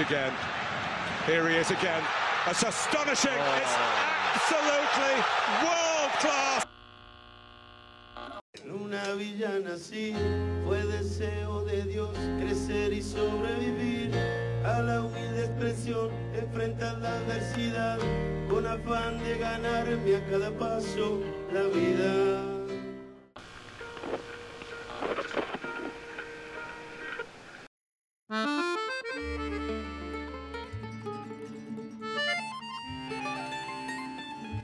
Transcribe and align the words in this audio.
And 0.00 0.08
here 0.08 0.16
he 0.16 0.24
is 0.24 0.30
again. 0.30 0.32
Here 1.26 1.48
he 1.48 1.56
is 1.56 1.70
again. 1.70 2.02
That's 2.46 2.62
astonishing. 2.62 3.36
Oh. 3.36 3.60
It's 3.60 3.76
absolutely 4.34 5.14
world 5.62 6.12
class. 6.20 6.66
En 8.64 8.70
una 8.70 9.14
villa 9.14 9.58
nací, 9.60 10.14
fue 10.64 10.82
deseo 10.86 11.64
de 11.64 11.82
Dios 11.82 12.16
crecer 12.40 12.94
y 12.94 13.02
sobrevivir 13.02 14.14
a 14.64 14.80
la 14.80 15.02
humilde 15.02 15.44
expresión, 15.44 16.08
enfrentar 16.34 16.98
la 16.98 17.16
adversidad 17.18 17.98
con 18.48 18.66
afán 18.66 19.22
de 19.22 19.38
ganarme 19.38 20.16
a 20.16 20.26
cada 20.30 20.50
paso 20.50 21.20
la 21.52 21.62
vida. 21.64 22.49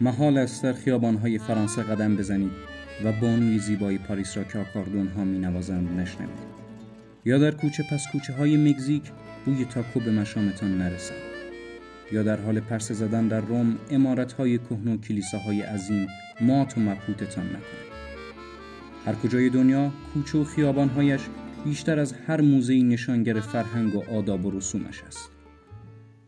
محال 0.06 0.38
است 0.38 0.62
در 0.62 0.72
خیابانهای 0.72 1.38
فرانسه 1.38 1.82
قدم 1.82 2.16
بزنید 2.16 2.50
و 3.04 3.12
بانوی 3.12 3.58
زیبای 3.58 3.98
پاریس 3.98 4.36
را 4.36 4.44
که 4.44 4.58
آکاردون 4.58 5.08
ها 5.08 5.24
می 5.24 5.38
نوازند 5.38 6.00
نشنوید. 6.00 6.38
یا 7.24 7.38
در 7.38 7.50
کوچه 7.50 7.84
پس 7.90 8.06
کوچه 8.12 8.32
های 8.32 8.56
مگزیک 8.56 9.02
بوی 9.44 9.64
تاکو 9.64 10.00
به 10.00 10.10
مشامتان 10.10 10.78
نرسد. 10.78 11.14
یا 12.12 12.22
در 12.22 12.40
حال 12.40 12.60
پرسه 12.60 12.94
زدن 12.94 13.28
در 13.28 13.40
روم 13.40 13.78
امارت 13.90 14.32
های 14.32 14.58
کهن 14.58 14.88
و 14.88 14.96
کلیساهای 14.96 15.60
عظیم 15.60 16.08
مات 16.40 16.78
و 16.78 16.80
مبهوتتان 16.80 17.46
نکند 17.46 17.86
هر 19.06 19.14
کجای 19.14 19.48
دنیا 19.48 19.92
کوچه 20.14 20.38
و 20.38 20.44
خیابانهایش 20.44 21.20
بیشتر 21.64 21.98
از 21.98 22.14
هر 22.26 22.40
موزه 22.40 22.82
نشانگر 22.82 23.40
فرهنگ 23.40 23.94
و 23.94 24.02
آداب 24.14 24.44
و 24.44 24.50
رسومش 24.50 25.02
است. 25.02 25.30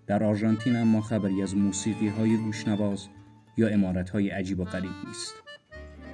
در 0.06 0.24
آرژانتین 0.24 0.76
اما 0.76 1.00
خبری 1.00 1.42
از 1.42 1.56
موسیقی 1.56 2.08
های 2.08 2.36
گوشنواز 2.36 3.08
یا 3.58 3.68
امارت 3.68 4.10
های 4.10 4.28
عجیب 4.28 4.60
و 4.60 4.64
غریب 4.64 4.92
نیست 5.08 5.34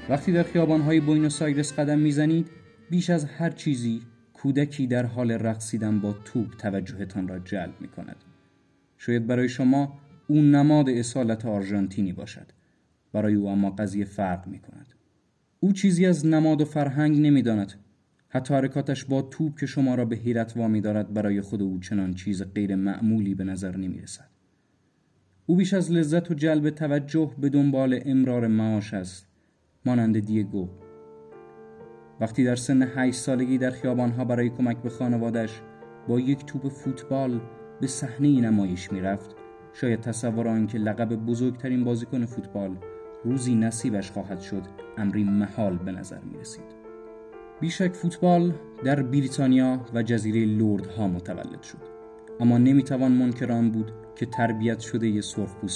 وقتی 0.08 0.32
در 0.32 0.42
خیابان 0.42 0.80
های 0.80 1.00
بوینوس 1.00 1.42
آیرس 1.42 1.72
قدم 1.78 1.98
می‌زنید 1.98 2.50
بیش 2.90 3.10
از 3.10 3.24
هر 3.24 3.50
چیزی 3.50 4.02
کودکی 4.32 4.86
در 4.86 5.06
حال 5.06 5.30
رقصیدن 5.30 6.00
با 6.00 6.12
توپ 6.12 6.56
توجهتان 6.56 7.28
را 7.28 7.38
جلب 7.38 7.74
می 7.80 7.88
کند. 7.88 8.16
شاید 8.98 9.26
برای 9.26 9.48
شما 9.48 9.98
او 10.26 10.42
نماد 10.42 10.88
اصالت 10.88 11.46
آرژانتینی 11.46 12.12
باشد. 12.12 12.46
برای 13.12 13.34
او 13.34 13.48
اما 13.48 13.70
قضیه 13.70 14.04
فرق 14.04 14.46
می 14.46 14.58
کند. 14.58 14.86
او 15.60 15.72
چیزی 15.72 16.06
از 16.06 16.26
نماد 16.26 16.60
و 16.60 16.64
فرهنگ 16.64 17.20
نمی 17.20 17.42
داند. 17.42 17.72
حتی 18.28 18.54
حرکاتش 18.54 19.04
با 19.04 19.22
توپ 19.22 19.60
که 19.60 19.66
شما 19.66 19.94
را 19.94 20.04
به 20.04 20.16
حیرت 20.16 20.56
وامی 20.56 20.80
دارد 20.80 21.14
برای 21.14 21.40
خود 21.40 21.62
او 21.62 21.78
چنان 21.78 22.14
چیز 22.14 22.42
غیر 22.42 22.76
معمولی 22.76 23.34
به 23.34 23.44
نظر 23.44 23.76
نمی 23.76 24.00
رسد. 24.00 24.33
او 25.46 25.56
بیش 25.56 25.74
از 25.74 25.92
لذت 25.92 26.30
و 26.30 26.34
جلب 26.34 26.70
توجه 26.70 27.30
به 27.38 27.48
دنبال 27.48 28.00
امرار 28.04 28.46
معاش 28.46 28.94
است 28.94 29.26
مانند 29.86 30.18
دیگو 30.18 30.68
وقتی 32.20 32.44
در 32.44 32.56
سن 32.56 32.82
8 32.82 33.18
سالگی 33.18 33.58
در 33.58 33.70
خیابانها 33.70 34.24
برای 34.24 34.50
کمک 34.50 34.76
به 34.76 34.90
خانوادش 34.90 35.60
با 36.08 36.20
یک 36.20 36.44
توپ 36.44 36.68
فوتبال 36.68 37.40
به 37.80 37.86
صحنه 37.86 38.40
نمایش 38.40 38.92
می‌رفت 38.92 39.36
شاید 39.72 40.00
تصور 40.00 40.48
آنکه 40.48 40.78
لقب 40.78 41.14
بزرگترین 41.14 41.84
بازیکن 41.84 42.26
فوتبال 42.26 42.76
روزی 43.24 43.54
نصیبش 43.54 44.10
خواهد 44.10 44.40
شد 44.40 44.62
امری 44.98 45.24
محال 45.24 45.76
به 45.76 45.92
نظر 45.92 46.20
می 46.20 46.38
رسید. 46.38 46.84
بیشک 47.60 47.92
فوتبال 47.92 48.52
در 48.84 49.02
بریتانیا 49.02 49.80
و 49.94 50.02
جزیره 50.02 50.44
لورد 50.44 50.86
ها 50.86 51.08
متولد 51.08 51.62
شد 51.62 51.78
اما 52.40 52.58
نمی‌توان 52.58 53.12
منکران 53.12 53.70
بود 53.70 53.92
که 54.16 54.26
تربیت 54.26 54.80
شده 54.80 55.08
ی 55.08 55.20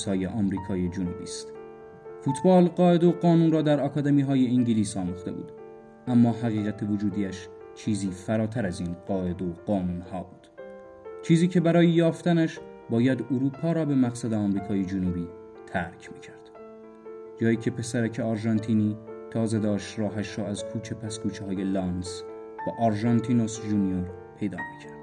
های 0.07 0.27
آمریکای 0.27 0.89
جنوبی 0.89 1.23
است. 1.23 1.53
فوتبال 2.21 2.69
قاعده 2.69 3.07
و 3.07 3.13
قانون 3.13 3.53
را 3.53 3.63
در 3.63 3.81
آکادمی 3.81 4.23
های 4.23 4.47
انگلیس 4.47 4.97
آموخته 4.97 5.33
بود. 5.33 5.53
اما 6.07 6.33
حقیقت 6.33 6.83
وجودیش 6.83 7.49
چیزی 7.75 8.11
فراتر 8.11 8.67
از 8.67 8.81
این 8.81 8.97
قاعده 9.07 9.45
و 9.45 9.53
قانون 9.67 10.01
ها 10.01 10.23
بود. 10.23 10.49
چیزی 11.23 11.49
که 11.49 11.61
برای 11.61 11.89
یافتنش 11.89 12.59
باید 12.91 13.25
اروپا 13.31 13.73
را 13.73 13.85
به 13.85 13.95
مقصد 13.95 14.33
آمریکای 14.33 14.85
جنوبی 14.85 15.29
ترک 15.67 16.11
می‌کرد. 16.15 16.51
جایی 17.41 17.57
که 17.57 17.71
پسرک 17.71 18.21
آرژانتینی 18.21 18.97
تازه 19.31 19.59
داشت 19.59 19.99
راهش 19.99 20.39
را 20.39 20.47
از 20.47 20.65
کوچه 20.65 20.95
پس 20.95 21.19
کوچه 21.19 21.45
های 21.45 21.65
لانس 21.65 22.23
و 22.67 22.83
آرژانتینوس 22.83 23.63
جونیور 23.63 24.11
پیدا 24.39 24.59
می‌کرد. 24.59 24.98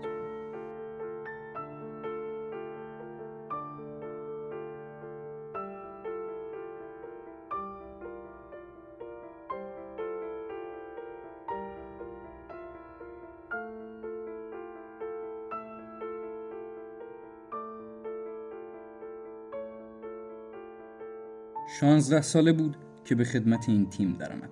شانزده 21.79 22.21
ساله 22.21 22.51
بود 22.53 22.77
که 23.05 23.15
به 23.15 23.23
خدمت 23.23 23.69
این 23.69 23.89
تیم 23.89 24.13
درآمد 24.13 24.49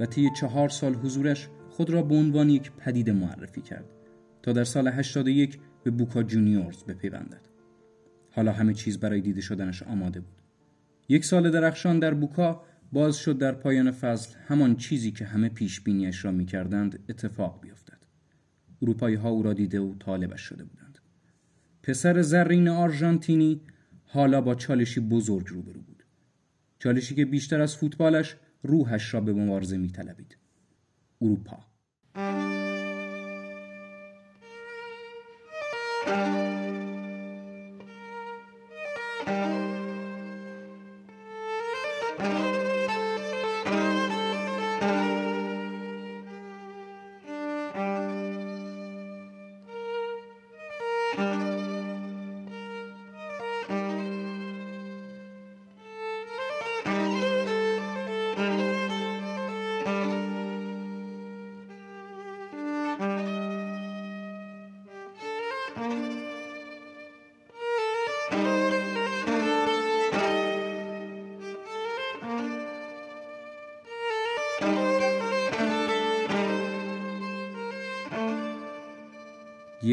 و 0.00 0.06
طی 0.06 0.30
چهار 0.40 0.68
سال 0.68 0.94
حضورش 0.94 1.48
خود 1.70 1.90
را 1.90 2.02
به 2.02 2.14
عنوان 2.14 2.50
یک 2.50 2.72
پدیده 2.72 3.12
معرفی 3.12 3.60
کرد 3.60 3.84
تا 4.42 4.52
در 4.52 4.64
سال 4.64 4.88
81 4.88 5.58
به 5.84 5.90
بوکا 5.90 6.22
جونیورز 6.22 6.84
بپیوندد. 6.84 7.48
حالا 8.30 8.52
همه 8.52 8.74
چیز 8.74 9.00
برای 9.00 9.20
دیده 9.20 9.40
شدنش 9.40 9.82
آماده 9.82 10.20
بود. 10.20 10.42
یک 11.08 11.24
سال 11.24 11.50
درخشان 11.50 11.98
در 11.98 12.14
بوکا 12.14 12.62
باز 12.92 13.16
شد 13.16 13.38
در 13.38 13.52
پایان 13.52 13.90
فصل 13.90 14.38
همان 14.48 14.76
چیزی 14.76 15.12
که 15.12 15.24
همه 15.24 15.48
پیش 15.48 15.80
بینیش 15.80 16.24
را 16.24 16.32
می‌کردند 16.32 16.98
اتفاق 17.08 17.60
بیفتد. 17.60 17.98
اروپایی 18.82 19.16
ها 19.16 19.28
او 19.28 19.42
را 19.42 19.52
دیده 19.52 19.80
و 19.80 19.94
طالبش 19.94 20.40
شده 20.40 20.64
بودند. 20.64 20.98
پسر 21.82 22.22
زرین 22.22 22.68
آرژانتینی 22.68 23.60
حالا 24.04 24.40
با 24.40 24.54
چالشی 24.54 25.00
بزرگ 25.00 25.46
روبرو 25.48 25.80
بود. 25.80 25.95
چالشی 26.78 27.14
که 27.14 27.24
بیشتر 27.24 27.60
از 27.60 27.76
فوتبالش 27.76 28.36
روحش 28.62 29.14
را 29.14 29.20
به 29.20 29.32
مبارزه 29.32 29.76
میطلبید. 29.76 30.36
اروپا 31.20 31.75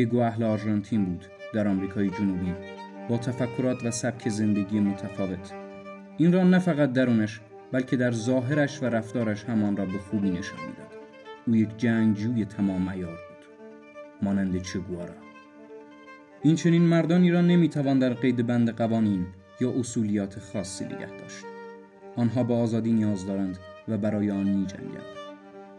دیگو 0.03 0.19
اهل 0.19 0.44
آرژانتین 0.44 1.05
بود 1.05 1.25
در 1.53 1.67
آمریکای 1.67 2.09
جنوبی 2.09 2.53
با 3.09 3.17
تفکرات 3.17 3.85
و 3.85 3.91
سبک 3.91 4.29
زندگی 4.29 4.79
متفاوت. 4.79 5.53
این 6.17 6.33
را 6.33 6.44
نه 6.44 6.59
فقط 6.59 6.94
درونش 6.94 7.41
بلکه 7.71 7.95
در 7.95 8.11
ظاهرش 8.11 8.83
و 8.83 8.85
رفتارش 8.85 9.45
همان 9.45 9.77
را 9.77 9.85
به 9.85 9.97
خوبی 9.97 10.29
نشان 10.29 10.59
می‌داد. 10.59 10.97
او 11.47 11.55
یک 11.55 11.77
جنگجوی 11.77 12.45
تمام 12.45 12.89
عیار 12.89 13.11
بود. 13.11 13.67
مانند 14.21 14.61
چگوارا. 14.61 15.13
این 16.41 16.55
چنین 16.55 16.81
مردانی 16.81 17.31
را 17.31 17.41
نمی‌توان 17.41 18.00
در 18.00 18.13
قید 18.13 18.47
بند 18.47 18.69
قوانین 18.69 19.25
یا 19.61 19.71
اصولیات 19.71 20.39
خاصی 20.39 20.85
نگه 20.85 21.17
داشت. 21.19 21.45
آنها 22.15 22.44
به 22.44 22.53
آزادی 22.53 22.91
نیاز 22.91 23.25
دارند 23.25 23.57
و 23.88 23.97
برای 23.97 24.31
آن 24.31 24.50
می 24.50 24.65
جنگند. 24.65 25.13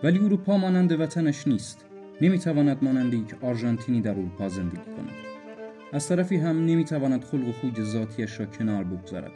ولی 0.02 0.18
اروپا 0.18 0.56
مانند 0.56 1.00
وطنش 1.00 1.48
نیست. 1.48 1.86
نمی‌تواند 2.20 2.84
مانند 2.84 3.14
یک 3.14 3.34
آرژانتینی 3.40 4.00
در 4.00 4.10
اروپا 4.10 4.48
زندگی 4.48 4.76
کند. 4.76 5.14
از 5.92 6.08
طرفی 6.08 6.36
هم 6.36 6.66
نمی‌تواند 6.66 7.24
خلق 7.24 7.48
و 7.48 7.52
خوی 7.52 7.84
ذاتیش 7.84 8.40
را 8.40 8.46
کنار 8.46 8.84
بگذارد 8.84 9.32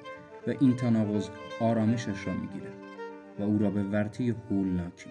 و 0.47 0.55
این 0.61 0.77
تناقض 0.77 1.29
آرامشش 1.61 2.27
را 2.27 2.33
می‌گیرد 2.33 2.73
و 3.39 3.43
او 3.43 3.59
را 3.59 3.71
به 3.71 3.83
ورطه 3.83 4.35
هولناکی 4.51 5.11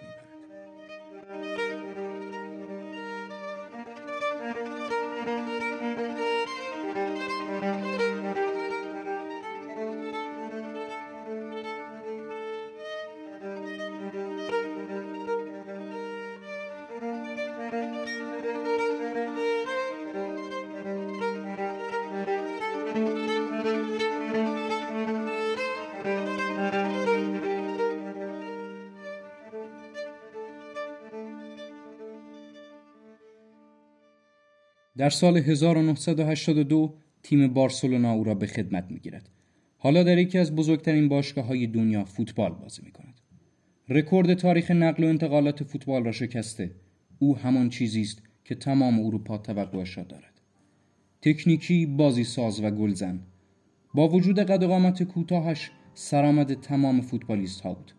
در 34.98 35.10
سال 35.10 35.36
1982 35.36 36.94
تیم 37.22 37.54
بارسلونا 37.54 38.12
او 38.12 38.24
را 38.24 38.34
به 38.34 38.46
خدمت 38.46 38.86
می 38.90 38.98
گیرد. 38.98 39.28
حالا 39.76 40.02
در 40.02 40.18
یکی 40.18 40.38
از 40.38 40.54
بزرگترین 40.54 41.08
باشگاه 41.08 41.44
های 41.44 41.66
دنیا 41.66 42.04
فوتبال 42.04 42.52
بازی 42.52 42.82
می 42.84 42.90
کند. 42.90 43.20
رکورد 43.88 44.34
تاریخ 44.34 44.70
نقل 44.70 45.04
و 45.04 45.06
انتقالات 45.06 45.64
فوتبال 45.64 46.04
را 46.04 46.12
شکسته. 46.12 46.70
او 47.18 47.36
همان 47.36 47.68
چیزی 47.68 48.00
است 48.00 48.22
که 48.44 48.54
تمام 48.54 49.00
اروپا 49.00 49.38
توقعش 49.38 49.98
را 49.98 50.04
دارد. 50.04 50.40
تکنیکی، 51.22 51.86
بازی 51.86 52.24
ساز 52.24 52.60
و 52.60 52.70
گلزن. 52.70 53.20
با 53.94 54.08
وجود 54.08 54.38
قد 54.38 55.02
کوتاهش 55.02 55.70
سرآمد 55.94 56.60
تمام 56.60 57.00
فوتبالیست 57.00 57.60
ها 57.60 57.74
بود. 57.74 57.92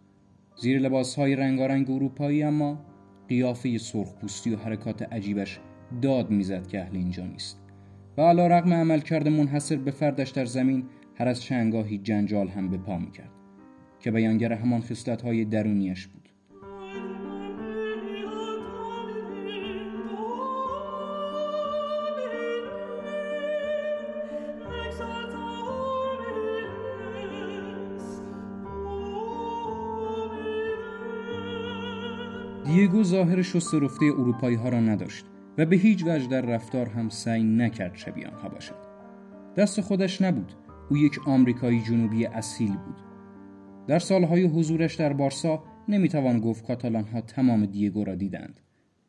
زیر 0.62 0.80
لباس 0.80 1.16
های 1.16 1.36
رنگارنگ 1.36 1.92
اروپایی 1.92 2.44
اما 2.44 2.86
قیافه 3.28 3.78
سرخپوستی 3.78 4.50
و 4.50 4.58
حرکات 4.58 5.02
عجیبش 5.02 5.60
داد 6.02 6.32
می‌زد 6.32 6.68
که 6.68 6.82
اهل 6.82 6.96
اینجا 6.96 7.26
نیست. 7.26 7.60
و 8.18 8.22
علا 8.22 8.48
رقم 8.48 8.74
عمل 8.74 9.00
کرده 9.00 9.30
منحصر 9.30 9.76
به 9.76 9.92
فردش 9.92 10.30
در 10.30 10.46
زمین 10.46 10.84
هر 11.16 11.28
از 11.28 11.42
چنگاهی 11.42 11.98
جنجال 11.98 12.48
هم 12.48 12.70
به 12.70 12.78
پا 12.78 12.98
می‌کرد 12.98 13.32
که 14.00 14.12
بیانگر 14.12 14.54
همان 14.54 14.82
خصلت 14.82 15.22
های 15.22 15.46
درونیش 15.46 16.08
بود. 16.08 16.30
دیگو 32.66 33.04
ظاهر 33.04 33.42
شست 33.42 33.76
رفته 33.76 34.06
اروپایی 34.06 34.56
ها 34.56 34.70
را 34.70 34.80
نداشت. 34.80 35.26
و 35.60 35.66
به 35.66 35.76
هیچ 35.76 36.04
وجه 36.08 36.28
در 36.28 36.42
رفتار 36.42 36.90
هم 36.90 37.10
سعی 37.10 37.44
نکرد 37.44 37.96
شبیه 37.96 38.28
آنها 38.28 38.50
باشد. 38.50 38.76
دست 39.58 39.82
خودش 39.82 40.22
نبود. 40.22 40.54
او 40.90 40.98
یک 40.98 41.28
آمریکایی 41.28 41.82
جنوبی 41.82 42.26
اصیل 42.26 42.72
بود. 42.72 42.96
در 43.88 44.00
سالهای 44.00 44.44
حضورش 44.44 44.96
در 44.96 45.14
بارسا 45.14 45.64
نمی‌توان 45.88 46.40
گفت 46.40 46.66
کاتالان 46.66 47.04
ها 47.04 47.22
تمام 47.22 47.66
دیگو 47.66 48.04
را 48.04 48.16
دیدند. 48.16 48.60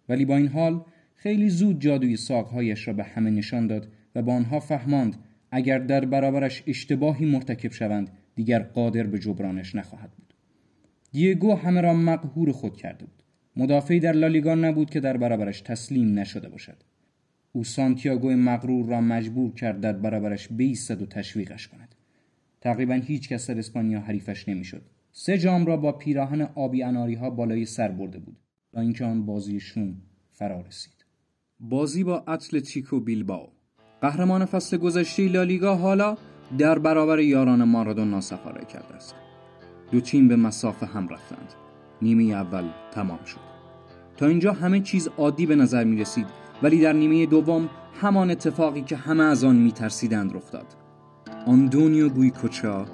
ولی 0.09 0.25
با 0.25 0.37
این 0.37 0.49
حال 0.49 0.85
خیلی 1.15 1.49
زود 1.49 1.81
جادوی 1.81 2.17
ساقهایش 2.17 2.89
را 2.89 2.95
به 2.95 3.05
همه 3.05 3.31
نشان 3.31 3.67
داد 3.67 3.89
و 4.15 4.23
با 4.23 4.35
آنها 4.35 4.61
فهماند 4.61 5.17
اگر 5.51 5.79
در 5.79 6.05
برابرش 6.05 6.63
اشتباهی 6.67 7.27
مرتکب 7.27 7.73
شوند 7.73 8.11
دیگر 8.35 8.63
قادر 8.63 9.03
به 9.03 9.19
جبرانش 9.19 9.75
نخواهد 9.75 10.11
بود. 10.11 10.35
دیگو 11.13 11.55
همه 11.55 11.81
را 11.81 11.95
مقهور 11.95 12.53
خود 12.53 12.77
کرده 12.77 13.05
بود. 13.05 13.20
مدافعی 13.57 14.01
در 14.01 14.13
لالیگا 14.13 14.55
نبود 14.55 14.91
که 14.91 15.01
در 15.01 15.17
برابرش 15.17 15.61
تسلیم 15.61 16.19
نشده 16.19 16.49
باشد. 16.49 16.77
او 17.53 17.65
سانتیاگو 17.65 18.31
مغرور 18.31 18.87
را 18.87 19.01
مجبور 19.01 19.55
کرد 19.55 19.81
در 19.81 19.93
برابرش 19.93 20.49
بیستد 20.49 21.03
و 21.03 21.07
تشویقش 21.07 21.69
کند. 21.69 21.95
تقریبا 22.61 22.95
هیچ 22.95 23.29
کس 23.29 23.51
در 23.51 23.59
اسپانیا 23.59 24.01
حریفش 24.01 24.49
نمی‌شد. 24.49 24.83
سه 25.13 25.39
جام 25.39 25.67
را 25.67 25.77
با 25.77 25.93
پیراهن 25.93 26.43
آبی 26.43 26.83
اناری 26.83 27.15
ها 27.15 27.31
بالای 27.31 27.65
سر 27.65 27.89
برده 27.89 28.19
بود 28.19 28.37
تا 28.73 28.81
اینکه 28.81 29.05
آن 29.05 29.27
بازی 29.27 29.61
شوم 29.61 29.97
فرا 30.31 30.61
رسید. 30.61 31.05
بازی 31.61 32.05
با 32.05 32.25
اتلتیکو 32.29 33.01
بیلباو 33.01 33.49
قهرمان 34.01 34.45
فصل 34.45 34.77
گذشته 34.77 35.29
لالیگا 35.29 35.77
حالا 35.77 36.17
در 36.59 36.79
برابر 36.79 37.19
یاران 37.19 37.65
مارادونا 37.65 38.21
سفاره 38.21 38.65
کرده 38.65 38.95
است. 38.95 39.15
دو 39.93 40.01
تیم 40.01 40.29
به 40.29 40.37
مسافه 40.37 40.87
هم 40.87 41.09
رفتند. 41.09 41.70
نیمه 42.03 42.25
اول 42.25 42.65
تمام 42.91 43.25
شد. 43.25 43.41
تا 44.17 44.27
اینجا 44.27 44.53
همه 44.53 44.81
چیز 44.81 45.09
عادی 45.19 45.47
به 45.47 45.57
نظر 45.57 45.85
می 45.85 46.01
رسید 46.01 46.27
ولی 46.63 46.81
در 46.81 46.93
نیمه 46.93 47.27
دوم 47.27 47.69
همان 48.01 48.31
اتفاقی 48.31 48.83
که 48.83 48.97
همه 48.97 49.25
از 49.25 49.45
آن 49.45 49.57
می 49.57 49.73
ترسیدند 49.73 50.37
رخ 50.37 50.53
داد. 50.53 50.67
آندونیو 51.47 52.09
گویکوچا 52.09 52.87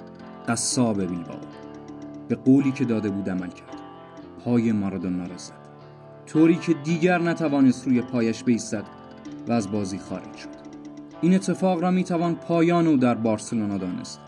قصاب 0.47 1.01
بیلباو 1.01 1.39
به 2.27 2.35
قولی 2.35 2.71
که 2.71 2.85
داده 2.85 3.09
بود 3.09 3.29
عمل 3.29 3.49
کرد. 3.49 3.77
پای 4.45 4.71
مارادونا 4.71 5.25
را 5.25 5.37
زد. 5.37 5.53
طوری 6.25 6.55
که 6.55 6.73
دیگر 6.73 7.21
نتوانست 7.21 7.87
روی 7.87 8.01
پایش 8.01 8.43
بیستد 8.43 8.83
و 9.47 9.51
از 9.51 9.71
بازی 9.71 9.97
خارج 9.97 10.35
شد. 10.35 10.49
این 11.21 11.35
اتفاق 11.35 11.81
را 11.81 11.91
می 11.91 12.03
توان 12.03 12.35
پایان 12.35 12.87
او 12.87 12.97
در 12.97 13.15
بارسلونا 13.15 13.77
دانست. 13.77 14.19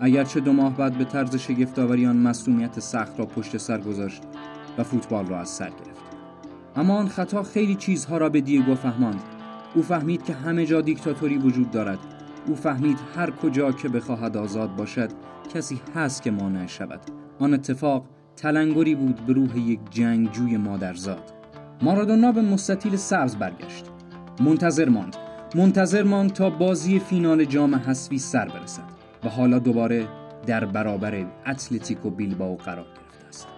اگرچه 0.00 0.40
دو 0.40 0.52
ماه 0.52 0.76
بعد 0.76 0.98
به 0.98 1.04
طرز 1.04 1.36
شگفتآوری 1.36 2.06
آن 2.06 2.16
مسئولیت 2.16 2.80
سخت 2.80 3.18
را 3.18 3.26
پشت 3.26 3.56
سر 3.56 3.80
گذاشت 3.80 4.22
و 4.78 4.82
فوتبال 4.82 5.26
را 5.26 5.40
از 5.40 5.48
سر 5.48 5.70
گرفت. 5.70 6.04
اما 6.76 6.96
آن 6.96 7.08
خطا 7.08 7.42
خیلی 7.42 7.74
چیزها 7.74 8.18
را 8.18 8.28
به 8.28 8.40
دیگو 8.40 8.74
فهماند. 8.74 9.22
او 9.74 9.82
فهمید 9.82 10.24
که 10.24 10.32
همه 10.32 10.66
جا 10.66 10.80
دیکتاتوری 10.80 11.38
وجود 11.38 11.70
دارد. 11.70 11.98
او 12.46 12.54
فهمید 12.54 12.98
هر 13.16 13.30
کجا 13.30 13.72
که 13.72 13.88
بخواهد 13.88 14.36
آزاد 14.36 14.76
باشد 14.76 15.10
کسی 15.54 15.80
هست 15.94 16.22
که 16.22 16.30
مانع 16.30 16.66
شود. 16.66 17.00
آن 17.38 17.54
اتفاق 17.54 18.04
تلنگری 18.36 18.94
بود 18.94 19.26
به 19.26 19.32
روح 19.32 19.58
یک 19.58 19.80
جنگجوی 19.90 20.56
مادرزاد. 20.56 21.32
مارادونا 21.82 22.32
به 22.32 22.42
مستطیل 22.42 22.96
سبز 22.96 23.36
برگشت. 23.36 23.84
منتظر 24.40 24.88
ماند. 24.88 25.16
منتظر 25.54 26.02
ماند 26.02 26.32
تا 26.32 26.50
بازی 26.50 26.98
فینال 26.98 27.44
جام 27.44 27.74
حذفی 27.74 28.18
سر 28.18 28.48
برسد. 28.48 29.03
و 29.24 29.28
حالا 29.28 29.58
دوباره 29.58 30.08
در 30.46 30.64
برابر 30.64 31.26
اتلتیکو 31.46 32.10
بیلباو 32.10 32.56
قرار 32.56 32.86
گرفته 32.86 33.28
است. 33.28 33.48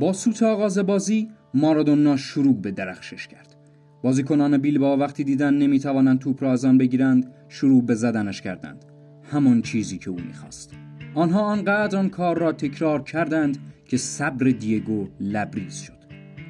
با 0.00 0.12
سوت 0.12 0.42
آغاز 0.42 0.78
بازی 0.78 1.30
مارادونا 1.54 2.16
شروع 2.16 2.54
به 2.54 2.70
درخشش 2.70 3.26
کرد. 3.26 3.56
بازیکنان 4.02 4.58
بیلباو 4.58 5.00
وقتی 5.00 5.24
دیدن 5.24 5.54
نمی‌توانند 5.54 6.18
توپ 6.18 6.42
را 6.42 6.52
از 6.52 6.64
آن 6.64 6.78
بگیرند 6.78 7.32
شروع 7.48 7.82
به 7.82 7.94
زدنش 7.94 8.40
کردند. 8.40 8.84
همان 9.32 9.62
چیزی 9.62 9.98
که 9.98 10.10
او 10.10 10.20
می‌خواست. 10.20 10.74
آنها 11.14 11.40
آنقدر 11.40 11.98
آن 11.98 12.08
کار 12.08 12.38
را 12.38 12.52
تکرار 12.52 13.02
کردند 13.02 13.58
که 13.84 13.96
صبر 13.96 14.46
دیگو 14.46 15.08
لبریز 15.20 15.74
شد. 15.74 15.98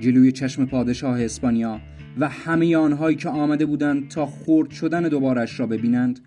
جلوی 0.00 0.32
چشم 0.32 0.66
پادشاه 0.66 1.22
اسپانیا 1.22 1.80
و 2.18 2.28
همه 2.28 2.76
آنهایی 2.76 3.16
که 3.16 3.28
آمده 3.28 3.66
بودند 3.66 4.08
تا 4.08 4.26
خورد 4.26 4.70
شدن 4.70 5.02
دوبارش 5.02 5.60
را 5.60 5.66
ببینند 5.66 6.20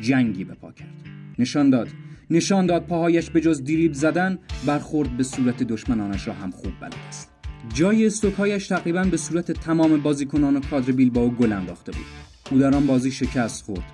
جنگی 0.00 0.44
به 0.44 0.54
پا 0.54 0.72
کرد. 0.72 1.07
نشان 1.38 1.70
داد. 1.70 1.88
نشان 2.30 2.66
داد 2.66 2.86
پاهایش 2.86 3.30
به 3.30 3.40
جز 3.40 3.64
دیریب 3.64 3.92
زدن 3.92 4.38
برخورد 4.66 5.16
به 5.16 5.22
صورت 5.22 5.62
دشمنانش 5.62 6.28
را 6.28 6.34
هم 6.34 6.50
خوب 6.50 6.72
بلد 6.80 6.94
است. 7.08 7.32
جای 7.74 8.06
استوکهایش 8.06 8.66
تقریبا 8.66 9.02
به 9.04 9.16
صورت 9.16 9.52
تمام 9.52 9.96
بازیکنان 9.96 10.56
و 10.56 10.60
کادر 10.60 10.92
بیلباو 10.92 11.30
گل 11.30 11.52
انداخته 11.52 11.92
بود. 11.92 12.06
او 12.50 12.58
در 12.58 12.74
آن 12.74 12.86
بازی 12.86 13.10
شکست 13.10 13.64
خورد 13.64 13.84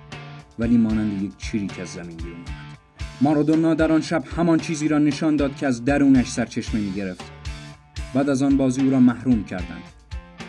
ولی 0.59 0.77
مانند 0.77 1.21
یک 1.21 1.37
چریک 1.37 1.79
از 1.79 1.87
زمین 1.87 2.17
بیرون 2.17 2.33
آمد. 2.33 2.77
مارادونا 3.21 3.73
در 3.73 3.91
آن 3.91 4.01
شب 4.01 4.23
همان 4.37 4.59
چیزی 4.59 4.87
را 4.87 4.99
نشان 4.99 5.35
داد 5.35 5.55
که 5.55 5.67
از 5.67 5.85
درونش 5.85 6.27
سرچشمه 6.27 6.81
می 6.81 6.91
گرفت. 6.91 7.31
بعد 8.13 8.29
از 8.29 8.41
آن 8.41 8.57
بازی 8.57 8.81
او 8.81 8.89
را 8.89 8.99
محروم 8.99 9.43
کردند. 9.43 9.83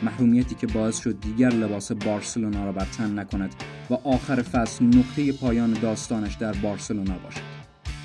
محرومیتی 0.03 0.55
که 0.55 0.67
باعث 0.67 1.01
شد 1.01 1.21
دیگر 1.21 1.49
لباس 1.49 1.93
بارسلونا 1.93 2.65
را 2.65 2.73
بر 2.73 2.85
تن 2.85 3.19
نکند 3.19 3.55
و 3.91 3.95
آخر 3.95 4.43
فصل 4.43 4.85
نقطه 4.85 5.33
پایان 5.33 5.73
داستانش 5.73 6.35
در 6.35 6.53
بارسلونا 6.53 7.19
باشد. 7.19 7.41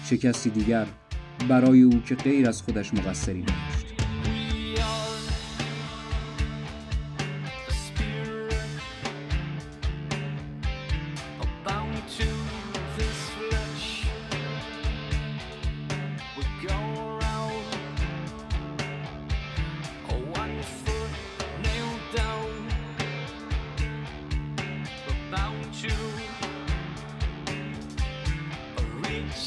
شکستی 0.06 0.50
دیگر 0.50 0.86
برای 1.50 1.82
او 1.82 2.02
که 2.02 2.16
غیر 2.16 2.48
از 2.48 2.62
خودش 2.62 2.94
مقصری 2.94 3.42
نداشت 3.42 3.71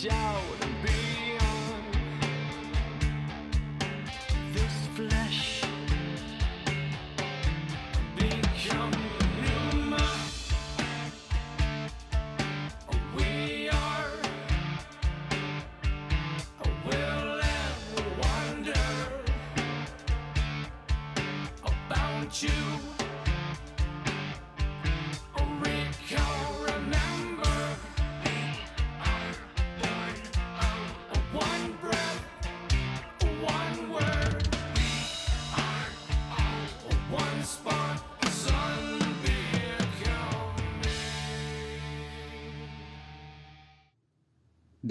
tchau. 0.04 0.43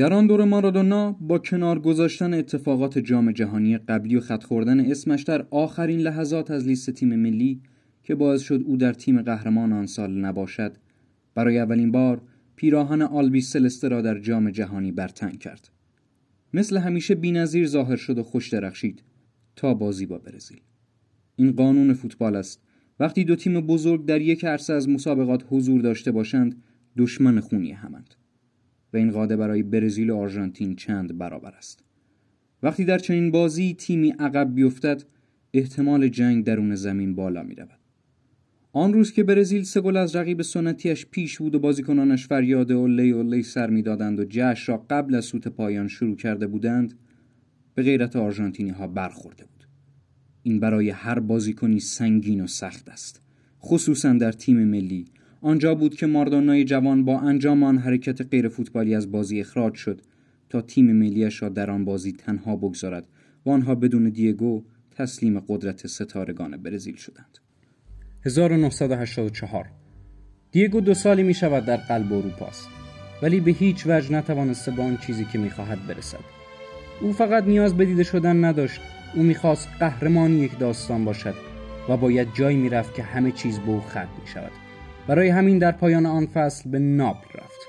در 0.03 0.13
آن 0.13 0.27
دور 0.27 0.43
مارادونا 0.43 1.11
با 1.11 1.39
کنار 1.39 1.79
گذاشتن 1.79 2.33
اتفاقات 2.33 2.99
جام 2.99 3.31
جهانی 3.31 3.77
قبلی 3.77 4.15
و 4.15 4.19
خط 4.19 4.43
خوردن 4.43 4.79
اسمش 4.79 5.23
در 5.23 5.45
آخرین 5.51 5.99
لحظات 5.99 6.51
از 6.51 6.67
لیست 6.67 6.89
تیم 6.91 7.15
ملی 7.15 7.61
که 8.03 8.15
باعث 8.15 8.41
شد 8.41 8.61
او 8.65 8.77
در 8.77 8.93
تیم 8.93 9.21
قهرمان 9.21 9.73
آن 9.73 9.85
سال 9.85 10.11
نباشد 10.11 10.77
برای 11.35 11.59
اولین 11.59 11.91
بار 11.91 12.21
پیراهن 12.55 13.01
آلبی 13.01 13.41
سلسته 13.41 13.87
را 13.87 14.01
در 14.01 14.19
جام 14.19 14.49
جهانی 14.49 14.91
برتن 14.91 15.31
کرد. 15.31 15.69
مثل 16.53 16.77
همیشه 16.77 17.15
بینظیر 17.15 17.67
ظاهر 17.67 17.95
شد 17.95 18.17
و 18.17 18.23
خوش 18.23 18.49
درخشید 18.49 19.03
تا 19.55 19.73
بازی 19.73 20.05
با 20.05 20.17
برزیل. 20.17 20.61
این 21.35 21.51
قانون 21.51 21.93
فوتبال 21.93 22.35
است. 22.35 22.61
وقتی 22.99 23.23
دو 23.23 23.35
تیم 23.35 23.61
بزرگ 23.61 24.05
در 24.05 24.21
یک 24.21 24.45
عرصه 24.45 24.73
از 24.73 24.89
مسابقات 24.89 25.43
حضور 25.49 25.81
داشته 25.81 26.11
باشند 26.11 26.61
دشمن 26.97 27.39
خونی 27.39 27.71
همند. 27.71 28.15
و 28.93 28.97
این 28.97 29.11
قاعده 29.11 29.35
برای 29.35 29.63
برزیل 29.63 30.09
و 30.09 30.15
آرژانتین 30.17 30.75
چند 30.75 31.17
برابر 31.17 31.51
است 31.51 31.83
وقتی 32.63 32.85
در 32.85 32.97
چنین 32.97 33.31
بازی 33.31 33.73
تیمی 33.73 34.09
عقب 34.09 34.55
بیفتد 34.55 35.03
احتمال 35.53 36.07
جنگ 36.07 36.43
درون 36.43 36.75
زمین 36.75 37.15
بالا 37.15 37.43
می 37.43 37.55
رود. 37.55 37.79
آن 38.73 38.93
روز 38.93 39.11
که 39.11 39.23
برزیل 39.23 39.63
سه 39.63 39.81
گل 39.81 39.97
از 39.97 40.15
رقیب 40.15 40.41
سنتیش 40.41 41.05
پیش 41.05 41.37
بود 41.37 41.55
و 41.55 41.59
بازیکنانش 41.59 42.27
فریاد 42.27 42.71
اولی 42.71 43.11
اولی 43.11 43.43
سر 43.43 43.69
می‌دادند 43.69 44.19
و 44.19 44.25
جشن 44.29 44.71
را 44.71 44.85
قبل 44.89 45.15
از 45.15 45.25
سوت 45.25 45.47
پایان 45.47 45.87
شروع 45.87 46.15
کرده 46.15 46.47
بودند 46.47 46.93
به 47.75 47.83
غیرت 47.83 48.15
آرژانتینی 48.15 48.69
ها 48.69 48.87
برخورده 48.87 49.43
بود 49.43 49.67
این 50.43 50.59
برای 50.59 50.89
هر 50.89 51.19
بازیکنی 51.19 51.79
سنگین 51.79 52.43
و 52.43 52.47
سخت 52.47 52.89
است 52.89 53.21
خصوصا 53.61 54.13
در 54.13 54.31
تیم 54.31 54.63
ملی 54.63 55.05
آنجا 55.43 55.75
بود 55.75 55.95
که 55.95 56.07
ماردونای 56.07 56.63
جوان 56.63 57.05
با 57.05 57.19
انجام 57.19 57.63
آن 57.63 57.77
حرکت 57.77 58.21
غیر 58.21 58.47
فوتبالی 58.47 58.95
از 58.95 59.11
بازی 59.11 59.39
اخراج 59.39 59.75
شد 59.75 60.01
تا 60.49 60.61
تیم 60.61 60.91
ملیش 60.95 61.41
را 61.41 61.49
در 61.49 61.71
آن 61.71 61.85
بازی 61.85 62.11
تنها 62.11 62.55
بگذارد 62.55 63.07
و 63.45 63.49
آنها 63.49 63.75
بدون 63.75 64.09
دیگو 64.09 64.63
تسلیم 64.91 65.39
قدرت 65.39 65.87
ستارگان 65.87 66.57
برزیل 66.57 66.95
شدند. 66.95 67.37
1984 68.25 69.69
دیگو 70.51 70.81
دو 70.81 70.93
سالی 70.93 71.23
می 71.23 71.33
شود 71.33 71.65
در 71.65 71.77
قلب 71.77 72.13
اروپاست 72.13 72.67
ولی 73.21 73.39
به 73.39 73.51
هیچ 73.51 73.87
وجه 73.87 74.11
نتوانسته 74.13 74.71
به 74.71 74.81
آن 74.81 74.97
چیزی 74.97 75.25
که 75.25 75.39
می‌خواهد 75.39 75.87
برسد. 75.87 76.23
او 77.01 77.13
فقط 77.13 77.43
نیاز 77.43 77.77
به 77.77 77.85
دیده 77.85 78.03
شدن 78.03 78.45
نداشت. 78.45 78.81
او 79.15 79.23
می‌خواست 79.23 79.69
قهرمانی 79.79 80.39
یک 80.39 80.59
داستان 80.59 81.05
باشد 81.05 81.35
و 81.89 81.97
باید 81.97 82.27
جایی 82.33 82.57
می‌رفت 82.57 82.93
که 82.93 83.03
همه 83.03 83.31
چیز 83.31 83.59
به 83.59 83.69
او 83.69 83.81
ختم 83.81 84.09
می 84.21 84.27
شود. 84.27 84.62
برای 85.07 85.29
همین 85.29 85.57
در 85.57 85.71
پایان 85.71 86.05
آن 86.05 86.27
فصل 86.33 86.69
به 86.69 86.79
ناپل 86.79 87.39
رفت. 87.39 87.59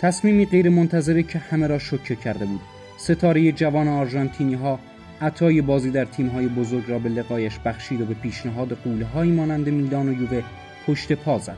تصمیمی 0.00 0.46
غیر 0.46 0.68
منتظره 0.68 1.22
که 1.22 1.38
همه 1.38 1.66
را 1.66 1.78
شوکه 1.78 2.16
کرده 2.16 2.44
بود. 2.44 2.60
ستاره 2.96 3.52
جوان 3.52 3.88
آرژانتینی 3.88 4.54
ها 4.54 4.78
عطای 5.20 5.60
بازی 5.60 5.90
در 5.90 6.04
تیم‌های 6.04 6.48
بزرگ 6.48 6.84
را 6.88 6.98
به 6.98 7.08
لقایش 7.08 7.58
بخشید 7.64 8.00
و 8.00 8.04
به 8.04 8.14
پیشنهاد 8.14 8.78
قولهایی 8.84 9.32
مانند 9.32 9.68
میلان 9.68 10.08
و 10.08 10.12
یووه 10.12 10.42
پشت 10.86 11.12
پا 11.12 11.38
زد. 11.38 11.56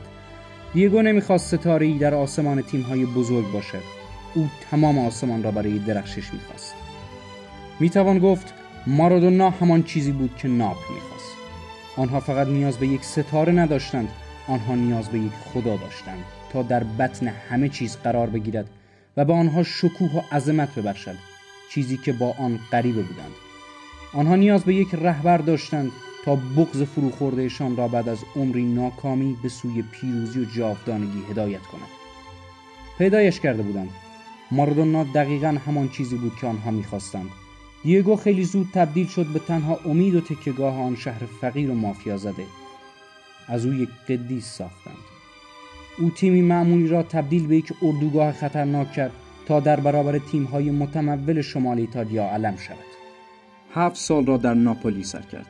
دیگو 0.73 1.01
نمی‌خواست 1.01 1.55
ستاره 1.55 1.97
در 1.97 2.13
آسمان 2.13 2.61
تیم‌های 2.61 3.05
بزرگ 3.05 3.51
باشد. 3.51 3.83
او 4.35 4.47
تمام 4.71 4.99
آسمان 4.99 5.43
را 5.43 5.51
برای 5.51 5.79
درخشش 5.79 6.33
می‌خواست. 6.33 6.73
می‌توان 7.79 8.19
گفت 8.19 8.53
مارادونا 8.87 9.49
همان 9.49 9.83
چیزی 9.83 10.11
بود 10.11 10.35
که 10.37 10.47
ناپ 10.47 10.77
می‌خواست. 10.93 11.31
آنها 11.97 12.19
فقط 12.19 12.47
نیاز 12.47 12.77
به 12.77 12.87
یک 12.87 13.03
ستاره 13.03 13.53
نداشتند. 13.53 14.09
آنها 14.47 14.75
نیاز 14.75 15.09
به 15.09 15.19
یک 15.19 15.31
خدا 15.31 15.77
داشتند 15.77 16.23
تا 16.53 16.63
در 16.63 16.83
بطن 16.83 17.27
همه 17.27 17.69
چیز 17.69 17.97
قرار 17.97 18.29
بگیرد 18.29 18.69
و 19.17 19.25
به 19.25 19.33
آنها 19.33 19.63
شکوه 19.63 20.11
و 20.11 20.35
عظمت 20.35 20.75
ببخشد 20.75 21.15
چیزی 21.71 21.97
که 21.97 22.13
با 22.13 22.35
آن 22.39 22.59
غریبه 22.71 23.01
بودند. 23.01 23.31
آنها 24.13 24.35
نیاز 24.35 24.63
به 24.63 24.75
یک 24.75 24.87
رهبر 24.93 25.37
داشتند 25.37 25.91
تا 26.25 26.35
بغض 26.35 26.81
فروخوردهشان 26.81 27.77
را 27.77 27.87
بعد 27.87 28.09
از 28.09 28.19
عمری 28.35 28.65
ناکامی 28.65 29.37
به 29.43 29.49
سوی 29.49 29.81
پیروزی 29.81 30.39
و 30.39 30.45
جاودانگی 30.45 31.23
هدایت 31.29 31.61
کند. 31.61 31.89
پیدایش 32.97 33.39
کرده 33.39 33.63
بودند. 33.63 33.89
مارادونا 34.51 35.03
دقیقا 35.03 35.57
همان 35.65 35.89
چیزی 35.89 36.17
بود 36.17 36.35
که 36.41 36.47
آنها 36.47 36.71
می‌خواستند. 36.71 37.29
دیگو 37.83 38.15
خیلی 38.15 38.43
زود 38.43 38.69
تبدیل 38.73 39.07
شد 39.07 39.25
به 39.25 39.39
تنها 39.39 39.79
امید 39.85 40.15
و 40.15 40.21
تکیگاه 40.21 40.81
آن 40.81 40.95
شهر 40.95 41.25
فقیر 41.41 41.71
و 41.71 41.75
مافیا 41.75 42.17
زده. 42.17 42.45
از 43.47 43.65
او 43.65 43.73
یک 43.73 43.89
قدیس 44.09 44.45
ساختند. 44.45 44.93
او 45.99 46.09
تیمی 46.09 46.41
معمولی 46.41 46.87
را 46.87 47.03
تبدیل 47.03 47.47
به 47.47 47.55
یک 47.55 47.73
اردوگاه 47.81 48.31
خطرناک 48.31 48.91
کرد 48.91 49.11
تا 49.45 49.59
در 49.59 49.79
برابر 49.79 50.17
تیم‌های 50.17 50.71
متمول 50.71 51.41
شمال 51.41 51.77
ایتالیا 51.79 52.23
علم 52.23 52.55
شود. 52.57 52.77
هفت 53.73 53.95
سال 53.95 54.25
را 54.25 54.37
در 54.37 54.53
ناپولی 54.53 55.03
سر 55.03 55.21
کرد. 55.21 55.47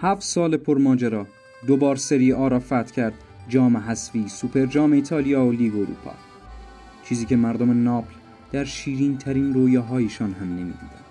هفت 0.00 0.22
سال 0.22 0.56
پرماجرا 0.56 1.26
دوبار 1.66 1.96
سری 1.96 2.32
آ 2.32 2.48
را 2.48 2.58
فتح 2.58 2.82
کرد 2.82 3.14
جام 3.48 3.76
حذفی 3.76 4.28
سوپر 4.28 4.66
جام 4.66 4.92
ایتالیا 4.92 5.44
و 5.44 5.52
لیگ 5.52 5.74
اروپا. 5.74 6.14
چیزی 7.08 7.26
که 7.26 7.36
مردم 7.36 7.82
ناپل 7.82 8.14
در 8.52 8.64
شیرین 8.64 9.18
ترین 9.18 9.54
رویاهایشان 9.54 10.32
هم 10.32 10.48
نمی‌دیدند. 10.48 11.04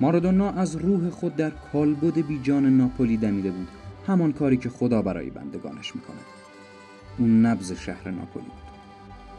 مارادونا 0.00 0.50
از 0.50 0.76
روح 0.76 1.10
خود 1.10 1.36
در 1.36 1.50
کالبد 1.72 2.26
بیجان 2.26 2.76
ناپولی 2.76 3.16
دمیده 3.16 3.50
بود. 3.50 3.68
همان 4.06 4.32
کاری 4.32 4.56
که 4.56 4.68
خدا 4.68 5.02
برای 5.02 5.30
بندگانش 5.30 5.96
می‌کند. 5.96 6.24
اون 7.18 7.46
نبز 7.46 7.72
شهر 7.72 8.10
ناپولی 8.10 8.44
بود. 8.44 8.66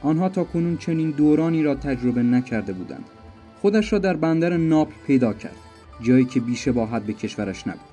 آنها 0.02 0.30
تا 0.30 0.44
کنون 0.44 0.78
چنین 0.78 1.12
دورانی 1.12 1.64
را 1.64 1.76
تجربه 1.76 2.24
نکرده 2.24 2.74
بودند. 2.74 3.10
خودش 3.62 3.94
را 3.94 4.00
در 4.00 4.16
بندر 4.16 4.58
ناپل 4.58 4.96
پیدا 5.08 5.34
کرد 5.34 5.56
جایی 6.02 6.26
که 6.26 6.40
بیشباهت 6.40 7.04
به 7.04 7.14
کشورش 7.14 7.68
نبود. 7.68 7.90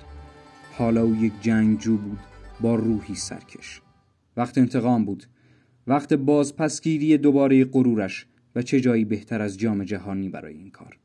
حالا 0.77 1.03
او 1.03 1.15
یک 1.15 1.33
جنگجو 1.41 1.97
بود 1.97 2.19
با 2.61 2.75
روحی 2.75 3.15
سرکش. 3.15 3.81
وقت 4.37 4.57
انتقام 4.57 5.05
بود. 5.05 5.25
وقت 5.87 6.13
بازپسگیری 6.13 7.17
دوباره 7.17 7.65
غرورش 7.65 8.27
و 8.55 8.61
چه 8.61 8.81
جایی 8.81 9.05
بهتر 9.05 9.41
از 9.41 9.57
جام 9.57 9.83
جهانی 9.83 10.29
برای 10.29 10.53
این 10.53 10.69
کار. 10.69 10.97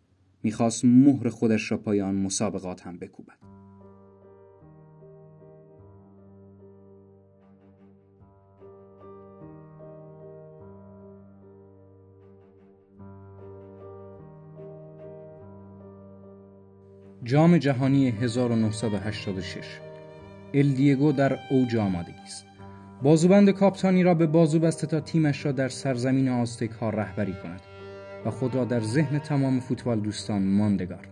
می‌خواست 0.43 0.85
مهر 0.85 1.29
خودش 1.29 1.71
را 1.71 1.79
پای 1.79 2.01
آن 2.01 2.15
مسابقات 2.15 2.87
هم 2.87 2.99
بکوبد. 2.99 3.60
جام 17.25 17.59
جهانی 17.59 18.09
1986 18.09 19.65
ال 20.55 20.69
دیگو 20.69 21.13
در 21.13 21.39
اوج 21.51 21.77
آمادگی 21.77 22.23
است. 22.25 22.47
بازوبند 23.03 23.51
کاپتانی 23.51 24.03
را 24.03 24.15
به 24.15 24.27
بازو 24.27 24.59
بسته 24.59 24.87
تا 24.87 25.01
تیمش 25.01 25.45
را 25.45 25.53
در 25.53 25.69
سرزمین 25.69 26.29
آستک 26.29 26.71
ها 26.71 26.91
رهبری 26.91 27.35
کند 27.43 27.61
و 28.27 28.31
خود 28.31 28.55
را 28.55 28.65
در 28.65 28.81
ذهن 28.81 29.19
تمام 29.19 29.61
فوتبال 29.61 30.01
دوستان 30.01 30.43
ماندگار. 30.43 31.09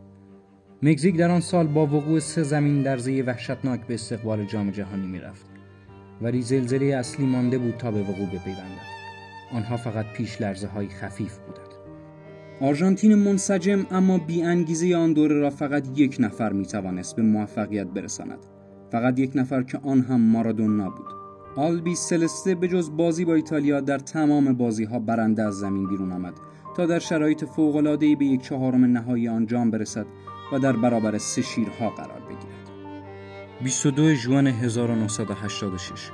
مکزیک 0.83 1.17
در 1.17 1.31
آن 1.31 1.41
سال 1.41 1.67
با 1.67 1.87
وقوع 1.87 2.21
سه 2.21 2.43
زمین 2.43 2.83
درزه 2.83 3.23
وحشتناک 3.27 3.81
به 3.81 3.95
استقبال 3.95 4.45
جام 4.45 4.71
جهانی 4.71 5.07
می‌رفت. 5.07 5.47
ولی 6.23 6.43
زلزله 6.43 6.87
اصلی 6.87 7.27
مانده 7.27 7.59
بود 7.59 7.77
تا 7.77 7.91
به 7.91 8.00
وقوع 8.00 8.27
بپیوندد. 8.27 8.88
آنها 9.53 9.77
فقط 9.77 10.07
پیش 10.12 10.41
لرزه 10.41 10.67
های 10.67 10.88
خفیف 10.88 11.38
بودند. 11.38 11.68
آرژانتین 12.61 13.15
منسجم 13.15 13.87
اما 13.91 14.19
بی 14.19 14.43
انگیزه 14.43 14.97
آن 14.97 15.12
دوره 15.12 15.35
را 15.35 15.50
فقط 15.50 15.99
یک 15.99 16.17
نفر 16.21 16.53
می 16.53 16.67
توانست 16.67 17.17
به 17.17 17.23
موفقیت 17.23 17.87
برساند. 17.87 18.38
فقط 18.93 19.19
یک 19.19 19.33
نفر 19.35 19.62
که 19.62 19.79
آن 19.83 20.00
هم 20.00 20.21
مارادونا 20.21 20.91
بود. 20.91 21.07
آلبی 21.57 21.95
سلسته 21.95 22.55
به 22.55 22.69
جز 22.69 22.97
بازی 22.97 23.25
با 23.25 23.35
ایتالیا 23.35 23.81
در 23.81 23.99
تمام 23.99 24.53
بازی 24.53 24.85
ها 24.85 24.99
برنده 24.99 25.43
از 25.43 25.55
زمین 25.55 25.88
بیرون 25.88 26.12
آمد 26.12 26.35
تا 26.77 26.87
در 26.87 26.99
شرایط 26.99 27.45
فوق‌العاده‌ای 27.45 28.17
به 28.17 28.25
یک 28.25 28.43
چهارم 28.43 28.85
نهایی 28.85 29.29
آنجام 29.29 29.71
برسد 29.71 30.07
و 30.53 30.59
در 30.59 30.77
برابر 30.77 31.19
سه 31.19 31.43
شیرها 31.43 31.91
قرار 31.91 32.21
بگیرد. 32.21 32.71
22 33.62 34.15
ژوئن 34.15 34.47
1986 34.47 36.11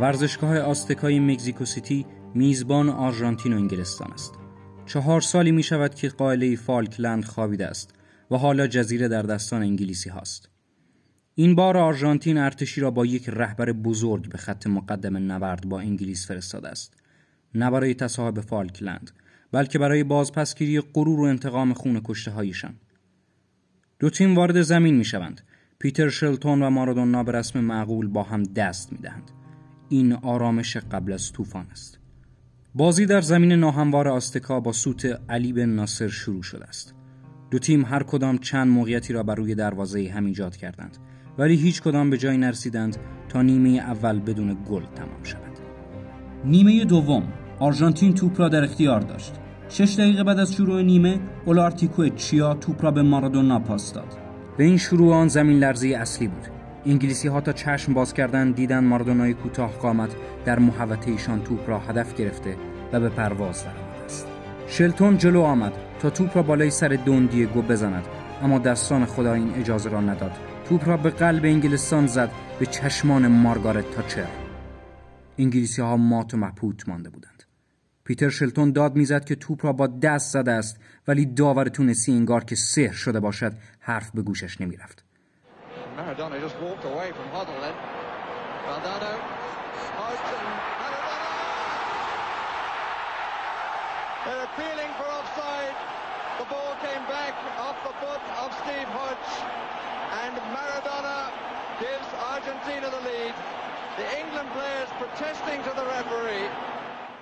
ورزشگاه 0.00 0.58
آستکای 0.58 1.20
مکزیکو 1.20 1.64
سیتی 1.64 2.06
میزبان 2.34 2.88
آرژانتین 2.88 3.52
و 3.52 3.56
انگلستان 3.56 4.12
است. 4.12 4.39
چهار 4.90 5.20
سالی 5.20 5.52
می 5.52 5.62
شود 5.62 5.94
که 5.94 6.08
قائله 6.08 6.56
فالکلند 6.56 7.24
خوابیده 7.24 7.66
است 7.66 7.94
و 8.30 8.36
حالا 8.36 8.66
جزیره 8.66 9.08
در 9.08 9.22
دستان 9.22 9.62
انگلیسی 9.62 10.10
هاست. 10.10 10.48
این 11.34 11.54
بار 11.54 11.78
آرژانتین 11.78 12.38
ارتشی 12.38 12.80
را 12.80 12.90
با 12.90 13.06
یک 13.06 13.28
رهبر 13.28 13.72
بزرگ 13.72 14.28
به 14.28 14.38
خط 14.38 14.66
مقدم 14.66 15.32
نبرد 15.32 15.68
با 15.68 15.80
انگلیس 15.80 16.26
فرستاده 16.26 16.68
است. 16.68 16.94
نه 17.54 17.70
برای 17.70 17.94
تصاحب 17.94 18.40
فالکلند 18.40 19.10
بلکه 19.52 19.78
برای 19.78 20.04
بازپسگیری 20.04 20.80
غرور 20.80 21.20
و 21.20 21.24
انتقام 21.24 21.72
خون 21.72 22.00
کشته 22.04 22.30
هایشان. 22.30 22.74
دو 23.98 24.10
تیم 24.10 24.34
وارد 24.34 24.62
زمین 24.62 24.96
می 24.96 25.04
شوند. 25.04 25.40
پیتر 25.78 26.08
شلتون 26.08 26.62
و 26.62 26.70
مارادونا 26.70 27.24
به 27.24 27.32
رسم 27.32 27.60
معقول 27.60 28.08
با 28.08 28.22
هم 28.22 28.42
دست 28.42 28.92
می 28.92 28.98
دهند. 28.98 29.30
این 29.88 30.12
آرامش 30.12 30.76
قبل 30.76 31.12
از 31.12 31.32
طوفان 31.32 31.66
است. 31.70 31.99
بازی 32.74 33.06
در 33.06 33.20
زمین 33.20 33.52
ناهموار 33.52 34.08
آستکا 34.08 34.60
با 34.60 34.72
سوت 34.72 35.20
علی 35.28 35.52
بن 35.52 35.68
ناصر 35.68 36.08
شروع 36.08 36.42
شده 36.42 36.64
است. 36.64 36.94
دو 37.50 37.58
تیم 37.58 37.84
هر 37.84 38.02
کدام 38.02 38.38
چند 38.38 38.68
موقعیتی 38.68 39.12
را 39.12 39.22
بر 39.22 39.34
روی 39.34 39.54
دروازه 39.54 40.10
هم 40.14 40.26
ایجاد 40.26 40.56
کردند 40.56 40.98
ولی 41.38 41.56
هیچ 41.56 41.82
کدام 41.82 42.10
به 42.10 42.18
جایی 42.18 42.38
نرسیدند 42.38 42.96
تا 43.28 43.42
نیمه 43.42 43.68
اول 43.68 44.20
بدون 44.20 44.56
گل 44.70 44.82
تمام 44.84 45.22
شود. 45.22 45.58
نیمه 46.44 46.84
دوم 46.84 47.32
آرژانتین 47.58 48.14
توپ 48.14 48.40
را 48.40 48.48
در 48.48 48.64
اختیار 48.64 49.00
داشت. 49.00 49.32
شش 49.68 49.94
دقیقه 49.98 50.24
بعد 50.24 50.38
از 50.38 50.54
شروع 50.54 50.82
نیمه 50.82 51.20
اولارتیکو 51.46 52.08
چیا 52.08 52.54
توپ 52.54 52.84
را 52.84 52.90
به 52.90 53.02
مارادونا 53.02 53.58
پاس 53.58 53.92
داد. 53.92 54.16
به 54.56 54.64
این 54.64 54.76
شروع 54.76 55.14
آن 55.14 55.28
زمین 55.28 55.58
لرزی 55.58 55.94
اصلی 55.94 56.28
بود. 56.28 56.59
انگلیسی 56.86 57.28
ها 57.28 57.40
تا 57.40 57.52
چشم 57.52 57.94
باز 57.94 58.14
کردن 58.14 58.50
دیدن 58.52 58.84
مارادونای 58.84 59.34
کوتاه 59.34 59.72
قامت 59.72 60.10
در 60.44 60.58
محوطه 60.58 61.10
ایشان 61.10 61.42
توپ 61.42 61.68
را 61.68 61.78
هدف 61.78 62.14
گرفته 62.14 62.56
و 62.92 63.00
به 63.00 63.08
پرواز 63.08 63.64
درآمده 63.64 64.04
است. 64.04 64.26
شلتون 64.68 65.18
جلو 65.18 65.40
آمد 65.40 65.72
تا 66.00 66.10
توپ 66.10 66.36
را 66.36 66.42
بالای 66.42 66.70
سر 66.70 66.88
دون 66.88 67.26
دیگو 67.26 67.62
بزند 67.62 68.04
اما 68.42 68.58
دستان 68.58 69.04
خدا 69.04 69.34
این 69.34 69.54
اجازه 69.54 69.90
را 69.90 70.00
نداد. 70.00 70.32
توپ 70.68 70.88
را 70.88 70.96
به 70.96 71.10
قلب 71.10 71.44
انگلستان 71.44 72.06
زد 72.06 72.30
به 72.58 72.66
چشمان 72.66 73.26
مارگارت 73.26 73.90
تاچر. 73.90 74.26
انگلیسی 75.38 75.82
ها 75.82 75.96
مات 75.96 76.34
و 76.34 76.36
مپوت 76.36 76.88
مانده 76.88 77.10
بودند. 77.10 77.42
پیتر 78.04 78.28
شلتون 78.28 78.72
داد 78.72 78.96
می‌زد 78.96 79.24
که 79.24 79.34
توپ 79.34 79.64
را 79.66 79.72
با 79.72 79.86
دست 79.86 80.32
زده 80.32 80.52
است 80.52 80.80
ولی 81.08 81.26
داور 81.26 81.68
تونسی 81.68 82.12
انگار 82.12 82.44
که 82.44 82.56
سحر 82.56 82.92
شده 82.92 83.20
باشد 83.20 83.52
حرف 83.80 84.10
به 84.10 84.22
گوشش 84.22 84.60
نمی‌رفت. 84.60 85.09
Maradona 85.96 86.40
just 86.40 86.56
walked 86.60 86.84
away 86.84 87.12
from 87.12 87.26
Hoddle 87.34 87.58
then. 87.64 87.74
Valdano 88.66 89.12
and! 90.08 90.50
They're 94.24 94.44
appealing 94.50 94.90
for 94.98 95.06
offside. 95.18 95.76
The 96.38 96.46
ball 96.52 96.72
came 96.86 97.04
back 97.16 97.34
off 97.66 97.76
the 97.88 97.94
foot 98.02 98.22
of 98.42 98.48
Steve 98.62 98.90
Hodge 98.98 99.30
and 100.24 100.34
Maradona 100.54 101.18
gives 101.84 102.08
Argentina 102.34 102.86
the 102.96 103.02
lead. 103.08 103.34
The 104.00 104.06
England 104.20 104.48
players 104.56 104.90
protesting 105.00 105.60
to 105.66 105.72
the 105.78 105.86
referee. 105.96 106.48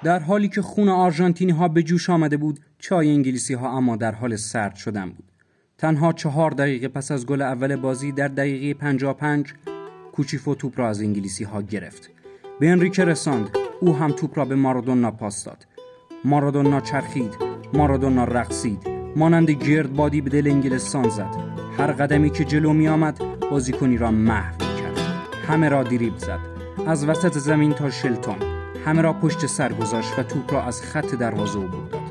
در 0.03 0.19
حالی 0.19 0.49
که 0.49 0.63
خون 0.63 0.89
آرژانتینی 0.89 1.53
ها 1.53 1.69
به 1.69 1.83
جوش 1.83 2.11
آمده 2.11 2.37
بود 2.37 2.61
چای 2.79 3.11
انگلیسی 3.11 3.55
ها 3.55 3.77
اما 3.77 3.97
در 3.97 4.15
حال 4.15 4.37
سرد 4.37 4.75
شدن 4.75 5.11
بود 5.11 5.33
تنها 5.79 6.13
چهار 6.13 6.51
دقیقه 6.51 6.89
پس 6.89 7.11
از 7.11 7.27
گل 7.27 7.43
اول 7.43 7.77
بازی 7.77 8.13
در 8.13 8.29
دقیقه 8.29 8.79
55 8.79 9.55
کوچیفو 10.13 10.55
توپ 10.55 10.79
را 10.79 10.89
از 10.89 11.01
انگلیسی 11.01 11.45
ها 11.45 11.63
گرفت. 11.63 12.11
به 12.61 12.71
انریکه 12.71 13.05
رساند 13.05 13.51
او 13.81 13.97
هم 13.97 14.13
توپ 14.13 14.39
را 14.39 14.45
به 14.45 14.55
مارادونا 14.55 15.11
پاس 15.11 15.45
داد. 15.45 15.67
مارادونا 16.25 16.81
چرخید 16.81 17.35
مارادونا 17.75 18.25
رقصید. 18.25 18.89
مانند 19.17 19.51
گردبادی 19.51 20.21
به 20.21 20.31
دل 20.31 20.49
انگلستان 20.51 21.09
زد. 21.09 21.35
هر 21.79 21.93
قدمی 21.93 22.31
که 22.31 22.45
جلو 22.45 22.73
می 22.73 22.89
آمد 22.89 23.19
بازیکنی 23.51 23.97
را 23.97 24.11
محو 24.11 24.59
کرد. 24.59 24.99
همه 25.49 25.69
را 25.69 25.83
دیریب 25.83 26.17
زد. 26.17 26.41
از 26.87 27.09
وسط 27.09 27.39
زمین 27.39 27.73
تا 27.73 27.91
شلتون. 27.91 28.37
همه 28.85 29.03
را 29.03 29.13
پشت 29.13 29.47
سر 29.47 29.73
گذاشت 29.73 30.19
و 30.19 30.23
توپ 30.23 30.53
را 30.53 30.63
از 30.63 30.83
خط 30.83 31.15
دروازه 31.15 31.59
عبور 31.59 31.89
داد. 31.93 32.03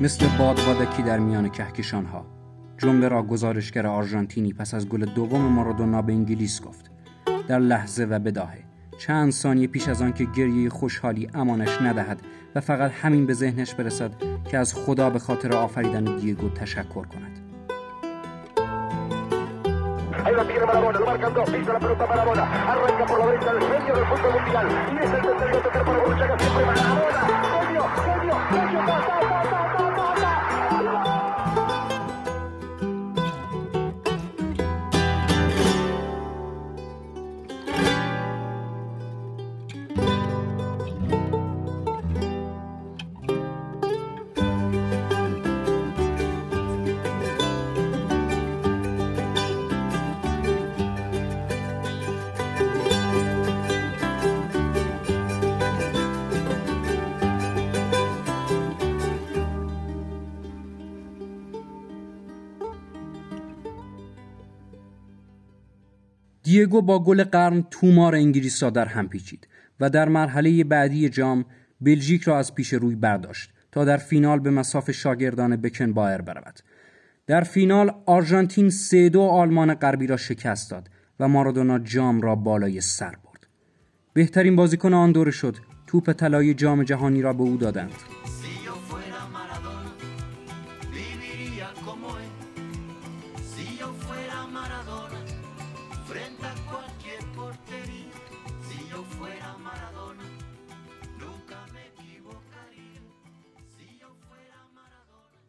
مثل 0.00 0.26
باد 0.38 0.60
بادکی 0.66 1.02
در 1.02 1.18
میان 1.18 1.48
کهکشان 1.48 2.04
ها 2.04 2.41
جمله 2.82 3.08
را 3.08 3.22
گزارشگر 3.22 3.86
آرژانتینی 3.86 4.52
پس 4.52 4.74
از 4.74 4.88
گل 4.88 5.04
دوم 5.04 5.40
مارادونا 5.40 6.02
به 6.02 6.12
انگلیس 6.12 6.62
گفت 6.62 6.90
در 7.48 7.58
لحظه 7.58 8.04
و 8.04 8.18
بداهه 8.18 8.58
چند 8.98 9.32
ثانیه 9.32 9.66
پیش 9.66 9.88
از 9.88 10.02
آن 10.02 10.12
که 10.12 10.24
گریه 10.24 10.70
خوشحالی 10.70 11.28
امانش 11.34 11.78
ندهد 11.82 12.20
و 12.54 12.60
فقط 12.60 12.90
همین 12.90 13.26
به 13.26 13.34
ذهنش 13.34 13.74
برسد 13.74 14.10
که 14.50 14.58
از 14.58 14.74
خدا 14.74 15.10
به 15.10 15.18
خاطر 15.18 15.52
آفریدن 15.52 16.04
دیگو 16.16 16.48
تشکر 16.48 17.06
کند 17.06 17.38
Ahí 20.24 20.34
la 20.36 20.44
tiene 20.44 20.66
Marabona, 20.66 20.98
lo 21.00 21.06
marcan 21.06 21.34
dos, 21.34 21.50
pisa 21.50 21.72
la 21.72 21.80
pelota 21.80 22.06
Marabona, 22.06 22.44
arranca 22.72 23.04
por 23.10 23.18
la 23.18 23.26
derecha 23.26 23.50
el 23.50 23.62
sueño 23.68 23.92
del 23.96 24.06
fútbol 24.10 24.32
mundial, 24.36 24.66
y 24.92 24.96
es 25.04 25.12
el 25.16 25.22
tercero 25.22 25.58
tocar 25.66 25.84
para 25.86 25.98
Borruchaga 25.98 26.38
siempre 26.38 26.64
Marabona, 26.70 27.20
genio, 27.52 27.84
genio, 28.04 28.36
genio, 28.50 28.80
ta, 28.86 29.31
دیگو 66.52 66.82
با 66.82 67.04
گل 67.04 67.24
قرن 67.24 67.64
تومار 67.70 68.14
انگلیس 68.14 68.62
را 68.62 68.70
در 68.70 68.84
هم 68.84 69.08
پیچید 69.08 69.48
و 69.80 69.90
در 69.90 70.08
مرحله 70.08 70.64
بعدی 70.64 71.08
جام 71.08 71.44
بلژیک 71.80 72.22
را 72.22 72.38
از 72.38 72.54
پیش 72.54 72.72
روی 72.72 72.94
برداشت 72.94 73.50
تا 73.72 73.84
در 73.84 73.96
فینال 73.96 74.38
به 74.38 74.50
مساف 74.50 74.90
شاگردان 74.90 75.56
بکن 75.56 75.92
بایر 75.92 76.22
برود. 76.22 76.60
در 77.26 77.40
فینال 77.40 77.94
آرژانتین 78.06 78.70
سه 78.70 79.08
دو 79.08 79.20
آلمان 79.20 79.74
غربی 79.74 80.06
را 80.06 80.16
شکست 80.16 80.70
داد 80.70 80.90
و 81.20 81.28
مارادونا 81.28 81.78
جام 81.78 82.20
را 82.20 82.34
بالای 82.34 82.80
سر 82.80 83.10
برد. 83.10 83.46
بهترین 84.12 84.56
بازیکن 84.56 84.94
آن 84.94 85.12
دوره 85.12 85.30
شد. 85.30 85.56
توپ 85.86 86.12
طلای 86.12 86.54
جام 86.54 86.82
جهانی 86.82 87.22
را 87.22 87.32
به 87.32 87.42
او 87.42 87.56
دادند. 87.56 87.92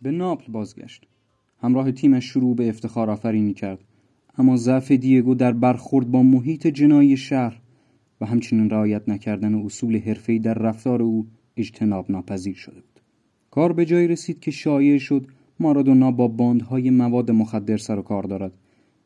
به 0.04 0.12
ناپل 0.12 0.52
بازگشت. 0.52 1.08
همراه 1.58 1.92
تیمش 1.92 2.26
شروع 2.26 2.56
به 2.56 2.70
افتخار 2.70 3.10
آفرینی 3.10 3.54
کرد. 3.54 3.80
اما 4.38 4.56
ضعف 4.56 4.92
دیگو 4.92 5.36
در 5.36 5.52
برخورد 5.52 6.12
با 6.12 6.24
محیط 6.24 6.68
جنایی 6.68 7.18
شهر 7.18 7.62
و 8.22 8.26
همچنین 8.26 8.70
رعایت 8.70 9.10
نکردن 9.10 9.56
اصول 9.56 9.98
حرفه‌ای 9.98 10.40
در 10.40 10.54
رفتار 10.54 11.02
او 11.02 11.28
اجتناب 11.58 12.12
ناپذیر 12.12 12.56
شده 12.56 12.76
بود. 12.76 13.02
کار 13.52 13.74
به 13.74 13.86
جایی 13.86 14.08
رسید 14.08 14.40
که 14.40 14.52
شایع 14.52 14.98
شد 14.98 15.28
مارادونا 15.60 16.12
با 16.12 16.28
باندهای 16.28 16.90
مواد 16.90 17.32
مخدر 17.32 17.78
سر 17.78 18.00
و 18.00 18.02
کار 18.02 18.24
دارد 18.24 18.54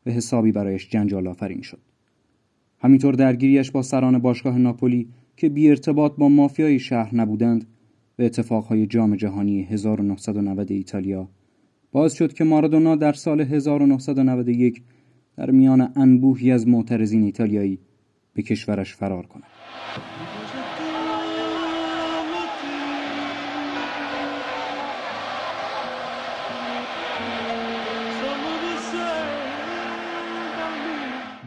و 0.06 0.10
حسابی 0.10 0.52
برایش 0.52 0.88
جنجال 0.88 1.28
آفرین 1.28 1.62
شد. 1.62 1.80
همینطور 2.78 3.14
درگیریش 3.14 3.70
با 3.70 3.82
سران 3.82 4.18
باشگاه 4.18 4.58
ناپولی 4.58 5.08
که 5.36 5.48
بی 5.48 5.68
ارتباط 5.68 6.12
با 6.16 6.28
مافیای 6.28 6.78
شهر 6.78 7.14
نبودند 7.14 7.66
به 8.18 8.26
اتفاقهای 8.26 8.86
جام 8.86 9.16
جهانی 9.16 9.62
1990 9.62 10.70
ایتالیا 10.70 11.28
باز 11.92 12.14
شد 12.14 12.32
که 12.32 12.44
مارادونا 12.44 12.96
در 12.96 13.12
سال 13.12 13.40
1991 13.40 14.82
در 15.36 15.50
میان 15.50 15.92
انبوهی 15.96 16.52
از 16.52 16.68
معترضین 16.68 17.22
ایتالیایی 17.22 17.78
به 18.34 18.42
کشورش 18.42 18.94
فرار 18.94 19.26
کند. 19.26 19.42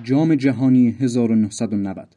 جام 0.03 0.35
جهانی 0.35 0.89
1990 0.99 2.15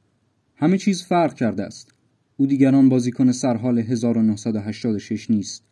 همه 0.57 0.79
چیز 0.79 1.05
فرق 1.05 1.35
کرده 1.35 1.62
است. 1.62 1.94
او 2.37 2.47
دیگران 2.47 2.88
بازیکن 2.88 3.33
سرحال 3.33 3.79
1986 3.79 5.31
نیست. 5.31 5.64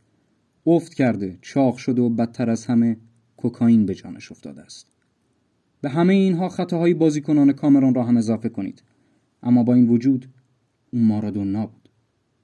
افت 0.66 0.94
کرده 0.94 1.38
چاق 1.40 1.76
شده 1.76 2.02
و 2.02 2.08
بدتر 2.08 2.50
از 2.50 2.66
همه 2.66 2.96
کوکائین 3.36 3.86
به 3.86 3.94
جانش 3.94 4.32
افتاده 4.32 4.62
است. 4.62 4.86
به 5.80 5.88
همه 5.88 6.14
اینها 6.14 6.48
خطاهای 6.48 6.94
بازیکنان 6.94 7.52
کامرون 7.52 7.94
را 7.94 8.04
هم 8.04 8.16
اضافه 8.16 8.48
کنید. 8.48 8.82
اما 9.42 9.62
با 9.62 9.74
این 9.74 9.88
وجود 9.88 10.28
او 10.92 10.98
مارادونا 10.98 11.66
بود. 11.66 11.88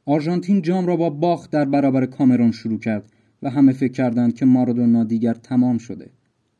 آرژانتین 0.04 0.62
جام 0.62 0.86
را 0.86 0.96
با 0.96 1.10
باخت 1.10 1.50
در 1.50 1.64
برابر 1.64 2.06
کامرون 2.06 2.52
شروع 2.52 2.78
کرد 2.78 3.12
و 3.42 3.50
همه 3.50 3.72
فکر 3.72 3.92
کردند 3.92 4.34
که 4.34 4.44
مارادونا 4.44 5.04
دیگر 5.04 5.34
تمام 5.34 5.78
شده. 5.78 6.10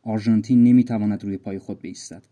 آرژانتین 0.02 0.64
نمی‌تواند 0.64 1.24
روی 1.24 1.36
پای 1.36 1.58
خود 1.58 1.82
بایستد 1.82 2.22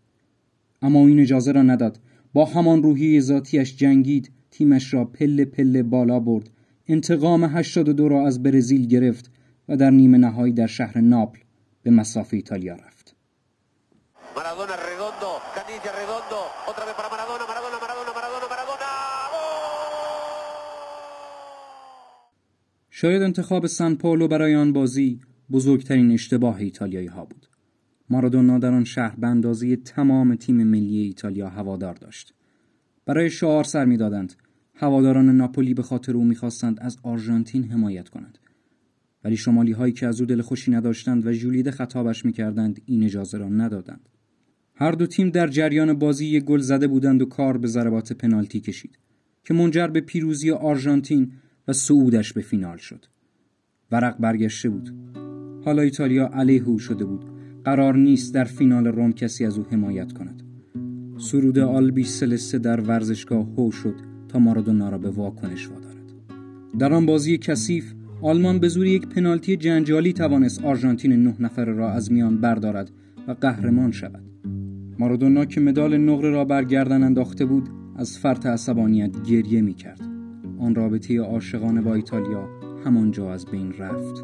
اما 0.81 1.07
این 1.07 1.19
اجازه 1.19 1.51
را 1.51 1.61
نداد. 1.61 1.99
با 2.33 2.45
همان 2.45 2.83
روحیه 2.83 3.21
ذاتیش 3.21 3.75
جنگید 3.75 4.31
تیمش 4.57 4.93
را 4.93 5.05
پله 5.05 5.45
پله 5.45 5.83
بالا 5.83 6.19
برد 6.19 6.49
انتقام 6.87 7.43
82 7.43 8.09
را 8.09 8.27
از 8.27 8.43
برزیل 8.43 8.87
گرفت 8.87 9.31
و 9.69 9.77
در 9.77 9.89
نیمه 9.89 10.17
نهایی 10.17 10.53
در 10.53 10.67
شهر 10.67 11.01
ناپل 11.01 11.39
به 11.83 11.91
مسافه 11.91 12.37
ایتالیا 12.37 12.75
رفت. 12.75 13.15
شاید 22.89 23.21
انتخاب 23.21 23.67
سان 23.67 23.95
پائولو 23.95 24.27
برای 24.27 24.55
آن 24.55 24.73
بازی 24.73 25.19
بزرگترین 25.51 26.11
اشتباه 26.11 26.57
ایتالیایی 26.57 27.07
ها 27.07 27.25
بود. 27.25 27.49
مارادونا 28.09 28.59
در 28.59 28.71
آن 28.71 28.83
شهر 28.83 29.15
به 29.15 29.27
اندازه 29.27 29.75
تمام 29.75 30.35
تیم 30.35 30.63
ملی 30.63 30.97
ایتالیا 30.97 31.49
هوادار 31.49 31.93
داشت. 31.93 32.33
برای 33.05 33.29
شعار 33.29 33.63
سر 33.63 33.85
می‌دادند 33.85 34.33
هواداران 34.79 35.37
ناپولی 35.37 35.73
به 35.73 35.81
خاطر 35.81 36.17
او 36.17 36.23
می‌خواستند 36.23 36.77
از 36.81 36.97
آرژانتین 37.03 37.63
حمایت 37.63 38.09
کنند. 38.09 38.37
ولی 39.23 39.37
شمالی 39.37 39.71
هایی 39.71 39.93
که 39.93 40.07
از 40.07 40.21
او 40.21 40.27
دل 40.27 40.41
خوشی 40.41 40.71
نداشتند 40.71 41.27
و 41.27 41.31
ژولیده 41.31 41.71
خطابش 41.71 42.25
می‌کردند 42.25 42.81
این 42.85 43.03
اجازه 43.03 43.37
را 43.37 43.49
ندادند. 43.49 44.09
هر 44.75 44.91
دو 44.91 45.07
تیم 45.07 45.29
در 45.29 45.47
جریان 45.47 45.93
بازی 45.93 46.25
یک 46.25 46.43
گل 46.43 46.59
زده 46.59 46.87
بودند 46.87 47.21
و 47.21 47.25
کار 47.25 47.57
به 47.57 47.67
ضربات 47.67 48.13
پنالتی 48.13 48.59
کشید 48.59 48.97
که 49.43 49.53
منجر 49.53 49.87
به 49.87 50.01
پیروزی 50.01 50.51
آرژانتین 50.51 51.31
و 51.67 51.73
صعودش 51.73 52.33
به 52.33 52.41
فینال 52.41 52.77
شد. 52.77 53.05
ورق 53.91 54.17
برگشته 54.17 54.69
بود. 54.69 54.93
حالا 55.65 55.81
ایتالیا 55.81 56.29
علیه 56.33 56.63
او 56.63 56.79
شده 56.79 57.05
بود. 57.05 57.25
قرار 57.63 57.95
نیست 57.95 58.33
در 58.33 58.43
فینال 58.43 58.87
روم 58.87 59.13
کسی 59.13 59.45
از 59.45 59.57
او 59.57 59.65
حمایت 59.71 60.13
کند. 60.13 60.43
سرود 61.17 61.59
آلبی 61.59 62.03
سلسته 62.03 62.57
در 62.57 62.81
ورزشگاه 62.81 63.45
هو 63.57 63.71
شد. 63.71 64.16
مارادونا 64.39 64.89
را 64.89 64.97
به 64.97 65.09
واکنش 65.09 65.69
وادارد. 65.69 65.97
در 66.79 66.93
آن 66.93 67.05
بازی 67.05 67.37
کثیف 67.37 67.93
آلمان 68.21 68.59
به 68.59 68.67
زور 68.67 68.85
یک 68.85 69.07
پنالتی 69.07 69.57
جنجالی 69.57 70.13
توانست 70.13 70.65
آرژانتین 70.65 71.23
نه 71.23 71.35
نفره 71.39 71.73
را 71.73 71.91
از 71.91 72.11
میان 72.11 72.41
بردارد 72.41 72.91
و 73.27 73.31
قهرمان 73.31 73.91
شود. 73.91 74.23
مارادونا 74.99 75.45
که 75.45 75.61
مدال 75.61 75.97
نقره 75.97 76.29
را 76.29 76.45
بر 76.45 76.63
گردن 76.63 77.03
انداخته 77.03 77.45
بود 77.45 77.69
از 77.95 78.17
فرط 78.17 78.45
عصبانیت 78.45 79.23
گریه 79.23 79.61
می 79.61 79.73
کرد 79.73 80.01
آن 80.59 80.75
رابطه 80.75 81.19
عاشقانه 81.19 81.81
با 81.81 81.93
ایتالیا 81.93 82.49
همانجا 82.85 83.33
از 83.33 83.45
بین 83.45 83.73
رفت. 83.73 84.23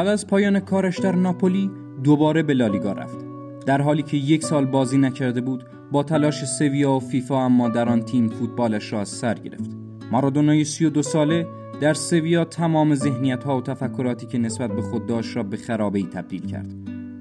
بعد 0.00 0.08
از 0.08 0.26
پایان 0.26 0.60
کارش 0.60 0.98
در 0.98 1.16
ناپولی 1.16 1.70
دوباره 2.04 2.42
به 2.42 2.54
لالیگا 2.54 2.92
رفت. 2.92 3.24
در 3.66 3.82
حالی 3.82 4.02
که 4.02 4.16
یک 4.16 4.44
سال 4.44 4.66
بازی 4.66 4.98
نکرده 4.98 5.40
بود 5.40 5.64
با 5.92 6.02
تلاش 6.02 6.44
سویا 6.44 6.92
و 6.92 7.00
فیفا 7.00 7.44
اما 7.44 7.68
در 7.68 7.88
آن 7.88 8.02
تیم 8.02 8.28
فوتبالش 8.28 8.92
را 8.92 9.00
از 9.00 9.08
سر 9.08 9.34
گرفت. 9.34 9.70
مارادونای 10.12 10.64
32 10.64 11.02
ساله 11.02 11.46
در 11.80 11.94
سویا 11.94 12.44
تمام 12.44 12.94
ذهنیت 12.94 13.44
ها 13.44 13.58
و 13.58 13.60
تفکراتی 13.60 14.26
که 14.26 14.38
نسبت 14.38 14.70
به 14.70 14.82
خود 14.82 15.06
داشت 15.06 15.36
را 15.36 15.42
به 15.42 15.56
خرابه 15.56 15.98
ای 15.98 16.04
تبدیل 16.04 16.46
کرد. 16.46 16.74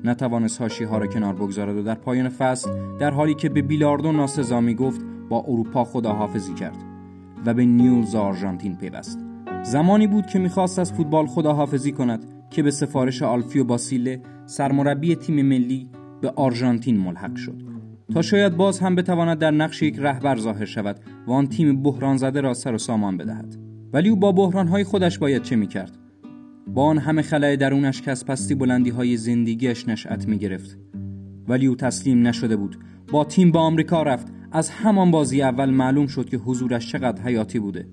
نتوانست 0.04 0.58
هاشی 0.58 0.84
ها 0.84 0.98
را 0.98 1.08
کنار 1.08 1.34
بگذارد 1.34 1.78
و 1.78 1.84
در 1.84 1.96
پایان 1.96 2.30
فصل 2.30 2.70
در 3.00 3.12
حالی 3.12 3.34
که 3.34 3.50
به 3.50 3.62
بیلاردو 3.62 4.12
ناسزا 4.12 4.62
می 4.62 4.76
گفت 4.76 5.02
با 5.30 5.46
اروپا 5.48 5.84
خداحافظی 5.84 6.54
کرد 6.54 6.78
و 7.46 7.54
به 7.54 7.66
نیولز 7.66 8.16
آرژانتین 8.16 8.76
پیوست. 8.76 9.20
زمانی 9.64 10.08
بود 10.08 10.28
که 10.28 10.40
می‌خواست 10.40 10.80
از 10.80 10.94
فوتبال 10.94 11.28
خداحافظی 11.28 11.92
کند. 11.92 12.39
که 12.50 12.64
به 12.64 12.72
سفارش 12.72 13.24
آلفیو 13.24 13.64
باسیله 13.64 14.22
سرمربی 14.46 15.16
تیم 15.16 15.46
ملی 15.46 15.90
به 16.22 16.30
آرژانتین 16.30 16.98
ملحق 16.98 17.36
شد. 17.36 17.62
تا 18.14 18.22
شاید 18.22 18.58
باز 18.58 18.80
هم 18.80 18.96
بتواند 18.96 19.38
در 19.38 19.52
نقش 19.52 19.82
یک 19.82 20.00
رهبر 20.00 20.38
ظاهر 20.38 20.66
شود 20.66 21.00
و 21.28 21.32
آن 21.32 21.48
تیم 21.48 21.84
بحران 21.84 22.18
زده 22.18 22.42
را 22.42 22.54
سر 22.54 22.74
و 22.74 22.78
سامان 22.78 23.18
بدهد. 23.18 23.56
ولی 23.94 24.10
او 24.10 24.16
با 24.16 24.32
بحرانهای 24.32 24.84
خودش 24.84 25.20
باید 25.20 25.42
چه 25.42 25.56
می‌کرد؟ 25.56 25.98
با 26.68 26.84
آن 26.84 26.98
همه 26.98 27.22
خلای 27.22 27.58
درونش 27.58 28.02
که 28.02 28.12
از 28.12 28.26
پستی 28.26 28.56
بلندی 28.56 28.90
های 28.90 29.18
زندگیش 29.18 29.88
نشأت 29.88 30.28
می 30.28 30.38
گرفت 30.38 30.78
ولی 31.48 31.66
او 31.66 31.76
تسلیم 31.76 32.28
نشده 32.28 32.56
بود. 32.56 32.78
با 33.12 33.24
تیم 33.24 33.52
به 33.52 33.60
آمریکا 33.60 34.04
رفت. 34.04 34.28
از 34.52 34.70
همان 34.70 35.12
بازی 35.12 35.42
اول 35.42 35.70
معلوم 35.70 36.08
شد 36.08 36.30
که 36.30 36.38
حضورش 36.38 36.92
چقدر 36.92 37.22
حیاتی 37.22 37.60
بوده. 37.60 37.88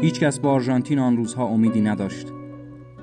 هیچکس 0.00 0.38
با 0.38 0.50
آرژانتین 0.50 0.98
آن 0.98 1.16
روزها 1.16 1.46
امیدی 1.46 1.80
نداشت. 1.80 2.26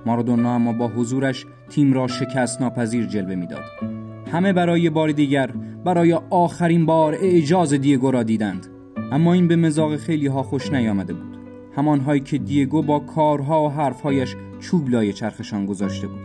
مارادونا 0.07 0.55
اما 0.55 0.73
با 0.73 0.87
حضورش 0.87 1.45
تیم 1.69 1.93
را 1.93 2.07
شکست 2.07 2.61
ناپذیر 2.61 3.05
جلوه 3.05 3.35
می‌داد. 3.35 3.63
همه 4.31 4.53
برای 4.53 4.89
بار 4.89 5.11
دیگر 5.11 5.47
برای 5.85 6.13
آخرین 6.29 6.85
بار 6.85 7.13
اعجاز 7.13 7.73
دیگو 7.73 8.11
را 8.11 8.23
دیدند. 8.23 8.67
اما 9.11 9.33
این 9.33 9.47
به 9.47 9.55
مزاق 9.55 9.95
خیلی 9.95 10.27
ها 10.27 10.43
خوش 10.43 10.71
نیامده 10.71 11.13
بود. 11.13 11.37
همانهایی 11.75 12.21
که 12.21 12.37
دیگو 12.37 12.81
با 12.81 12.99
کارها 12.99 13.63
و 13.63 13.71
حرفهایش 13.71 14.35
چوب 14.59 14.89
لای 14.89 15.13
چرخشان 15.13 15.65
گذاشته 15.65 16.07
بود. 16.07 16.19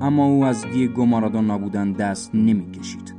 اما 0.00 0.26
او 0.26 0.44
از 0.44 0.64
دیگو 0.72 1.06
مارادونا 1.06 1.58
بودن 1.58 1.92
دست 1.92 2.34
نمی‌کشید. 2.34 3.14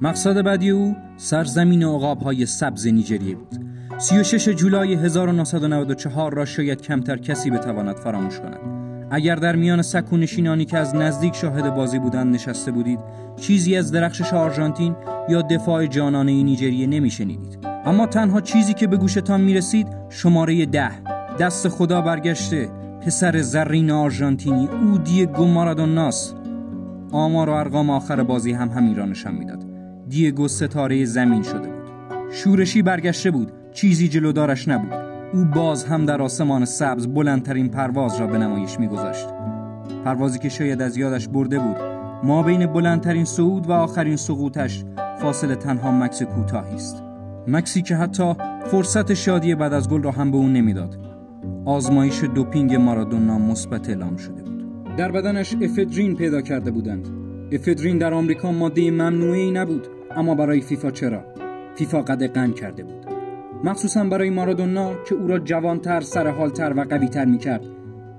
مقصد 0.00 0.42
بعدی 0.42 0.70
او 0.70 0.96
سرزمین 1.16 1.82
های 1.82 2.46
سبز 2.46 2.86
نیجریه 2.86 3.34
بود. 3.34 3.66
36 3.98 4.48
جولای 4.48 4.94
1994 4.94 6.34
را 6.34 6.44
شاید 6.44 6.82
کمتر 6.82 7.16
کسی 7.16 7.50
بتواند 7.50 7.96
فراموش 7.96 8.40
کند. 8.40 8.81
اگر 9.14 9.34
در 9.34 9.56
میان 9.56 9.82
سکونشینانی 9.82 10.64
که 10.64 10.78
از 10.78 10.94
نزدیک 10.94 11.34
شاهد 11.34 11.74
بازی 11.74 11.98
بودند 11.98 12.34
نشسته 12.34 12.72
بودید 12.72 12.98
چیزی 13.36 13.76
از 13.76 13.92
درخشش 13.92 14.32
آرژانتین 14.32 14.96
یا 15.28 15.42
دفاع 15.42 15.86
جانانه 15.86 16.42
نیجریه 16.42 16.86
نمیشنیدید. 16.86 17.58
اما 17.84 18.06
تنها 18.06 18.40
چیزی 18.40 18.74
که 18.74 18.86
به 18.86 18.96
گوشتان 18.96 19.40
می‌رسید 19.40 19.86
شماره 20.08 20.66
ده. 20.66 20.90
دست 21.40 21.68
خدا 21.68 22.00
برگشته. 22.00 22.68
پسر 23.06 23.40
زرین 23.40 23.90
آرژانتینی 23.90 24.68
او 24.68 24.98
دیگو 24.98 25.44
مارادوناس 25.44 26.34
آمار 27.12 27.50
و 27.50 27.52
ارقام 27.52 27.90
آخر 27.90 28.22
بازی 28.22 28.52
هم 28.52 28.68
همین 28.68 28.96
را 28.96 29.04
نشان 29.04 29.34
می‌داد. 29.34 29.64
دیگو 30.08 30.48
ستاره 30.48 31.04
زمین 31.04 31.42
شده 31.42 31.68
بود. 31.68 31.88
شورشی 32.30 32.82
برگشته 32.82 33.30
بود. 33.30 33.52
چیزی 33.72 34.08
جلودارش 34.08 34.68
نبود. 34.68 35.11
او 35.34 35.44
باز 35.44 35.84
هم 35.84 36.06
در 36.06 36.22
آسمان 36.22 36.64
سبز 36.64 37.06
بلندترین 37.06 37.68
پرواز 37.68 38.20
را 38.20 38.26
به 38.26 38.38
نمایش 38.38 38.80
میگذاشت. 38.80 39.26
پروازی 40.04 40.38
که 40.38 40.48
شاید 40.48 40.82
از 40.82 40.96
یادش 40.96 41.28
برده 41.28 41.58
بود 41.58 41.76
ما 42.24 42.42
بین 42.42 42.66
بلندترین 42.66 43.24
صعود 43.24 43.68
و 43.68 43.72
آخرین 43.72 44.16
سقوطش 44.16 44.84
فاصله 45.18 45.54
تنها 45.54 45.90
مکس 45.90 46.22
کوتاهی 46.22 46.74
است. 46.74 47.02
مکسی 47.46 47.82
که 47.82 47.96
حتی 47.96 48.34
فرصت 48.66 49.14
شادی 49.14 49.54
بعد 49.54 49.72
از 49.72 49.88
گل 49.88 50.02
را 50.02 50.10
هم 50.10 50.30
به 50.30 50.36
او 50.36 50.48
نمی‌داد. 50.48 50.98
آزمایش 51.64 52.24
دوپینگ 52.24 52.74
مارادونا 52.74 53.38
مثبت 53.38 53.88
اعلام 53.88 54.16
شده 54.16 54.42
بود. 54.42 54.96
در 54.96 55.12
بدنش 55.12 55.56
افدرین 55.62 56.16
پیدا 56.16 56.42
کرده 56.42 56.70
بودند. 56.70 57.08
افدرین 57.52 57.98
در 57.98 58.14
آمریکا 58.14 58.52
ماده 58.52 58.90
ممنوعی 58.90 59.50
نبود 59.50 59.86
اما 60.16 60.34
برای 60.34 60.60
فیفا 60.60 60.90
چرا؟ 60.90 61.24
فیفا 61.74 62.02
قد 62.02 62.54
کرده 62.54 62.82
بود. 62.82 63.11
مخصوصا 63.64 64.04
برای 64.04 64.30
مارادونا 64.30 64.94
که 65.08 65.14
او 65.14 65.26
را 65.26 65.38
جوانتر، 65.38 66.00
سرحالتر 66.00 66.72
و 66.76 66.80
قویتر 66.80 67.24
می 67.24 67.38
کرد. 67.38 67.62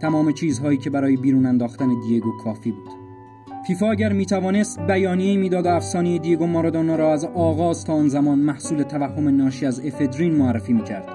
تمام 0.01 0.31
چیزهایی 0.31 0.77
که 0.77 0.89
برای 0.89 1.17
بیرون 1.17 1.45
انداختن 1.45 1.89
دیگو 2.07 2.31
کافی 2.43 2.71
بود. 2.71 2.89
فیفا 3.67 3.91
اگر 3.91 4.13
می 4.13 4.25
توانست 4.25 4.79
بیانیه 4.79 5.37
می‌داد 5.37 5.67
افسانه 5.67 6.19
دیگو 6.19 6.47
مارادونا 6.47 6.95
را 6.95 7.13
از 7.13 7.25
آغاز 7.25 7.85
تا 7.85 7.93
آن 7.93 8.07
زمان 8.07 8.39
محصول 8.39 8.83
توهم 8.83 9.27
ناشی 9.37 9.65
از 9.65 9.85
افدرین 9.85 10.35
معرفی 10.35 10.73
می 10.73 10.83
کرد. 10.83 11.09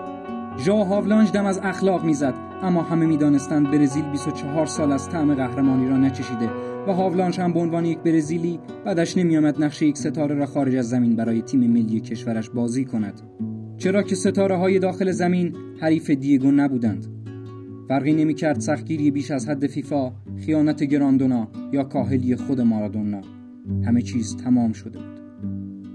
ژا 0.59 0.85
هاولانج 0.85 1.33
دم 1.33 1.47
از 1.47 1.61
اخلاق 1.63 2.05
می‌زد 2.05 2.35
اما 2.63 2.83
همه 2.83 3.07
می‌دانستند 3.07 3.71
برزیل 3.71 4.05
24 4.05 4.67
سال 4.67 4.93
از 4.93 5.09
طعم 5.09 5.35
قهرمانی 5.35 5.89
را 5.89 5.97
نچشیده 5.97 6.49
و 6.87 6.93
هاولانج 6.93 7.41
هم 7.41 7.53
به 7.53 7.61
عنوان 7.61 7.85
یک 7.85 7.99
برزیلی 7.99 8.61
بعدش 8.85 9.17
نمیآمد 9.17 9.63
نقش 9.63 9.83
یک 9.83 9.99
ستاره 9.99 10.35
را 10.35 10.47
خارج 10.47 10.77
از 10.77 10.89
زمین 10.89 11.17
برای 11.17 11.43
تیم 11.43 11.61
ملی 11.61 12.01
کشورش 12.01 12.51
بازی 12.51 12.85
کند 12.85 13.21
چرا 13.79 14.03
که 14.03 14.15
ستاره 14.15 14.57
های 14.57 14.79
داخل 14.79 15.11
زمین 15.11 15.57
حریف 15.81 16.11
دیگو 16.11 16.51
نبودند. 16.51 17.07
فرقی 17.89 18.13
نمی 18.13 18.35
کرد 18.35 18.61
سختگیری 18.61 19.11
بیش 19.11 19.31
از 19.31 19.49
حد 19.49 19.67
فیفا 19.67 20.13
خیانت 20.47 20.85
گراندونا 20.85 21.49
یا 21.73 21.85
کاهلی 21.85 22.37
خود 22.37 22.61
مارادونا. 22.61 23.21
همه 23.85 24.03
چیز 24.03 24.37
تمام 24.37 24.73
شده 24.73 24.99
بود. 24.99 25.21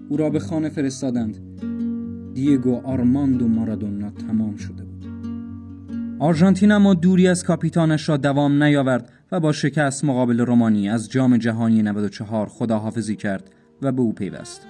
او 0.10 0.18
را 0.18 0.30
به 0.30 0.40
خانه 0.40 0.70
فرستادند. 0.70 1.38
دیگو 2.34 2.82
آرماندو 2.84 3.48
مارادونا 3.48 4.10
تمام 4.10 4.56
شده 4.56 4.84
بود. 4.84 5.06
آرژانتین 6.20 6.72
اما 6.72 6.94
دوری 6.94 7.28
از 7.28 7.44
کاپیتانش 7.44 8.10
را 8.10 8.18
دوام 8.18 8.64
نیاورد 8.64 9.12
و 9.32 9.40
با 9.40 9.52
شکست 9.52 10.06
مقابل 10.06 10.40
رومانی 10.40 10.90
از 10.90 11.10
جام 11.10 11.38
جهانی 11.38 11.82
94 11.82 12.48
خداحافظی 12.48 13.16
کرد 13.16 13.50
و 13.82 13.92
به 13.92 14.02
او 14.02 14.14
پیوست. 14.14 14.68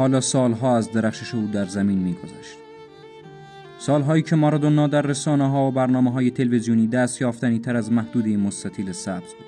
حالا 0.00 0.20
سالها 0.20 0.76
از 0.76 0.92
درخشش 0.92 1.34
او 1.34 1.46
در 1.52 1.64
زمین 1.64 1.98
میگذشت. 1.98 2.58
سالهایی 3.78 4.22
که 4.22 4.36
مارادونا 4.36 4.86
در 4.86 5.02
رسانه 5.02 5.50
ها 5.50 5.68
و 5.68 5.70
برنامه 5.70 6.12
های 6.12 6.30
تلویزیونی 6.30 6.86
دست 6.86 7.20
یافتنی 7.20 7.58
تر 7.58 7.76
از 7.76 7.92
محدوده 7.92 8.36
مستطیل 8.36 8.92
سبز 8.92 9.34
بود. 9.34 9.46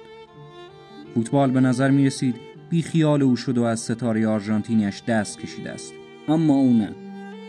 فوتبال 1.14 1.50
به 1.50 1.60
نظر 1.60 1.90
می 1.90 2.06
رسید 2.06 2.34
بی 2.70 2.82
خیال 2.82 3.22
او 3.22 3.36
شد 3.36 3.58
و 3.58 3.62
از 3.62 3.80
ستاره 3.80 4.28
آرژانتینیش 4.28 5.02
دست 5.08 5.38
کشیده 5.38 5.70
است. 5.70 5.92
اما 6.28 6.54
او 6.54 6.72
نه. 6.72 6.88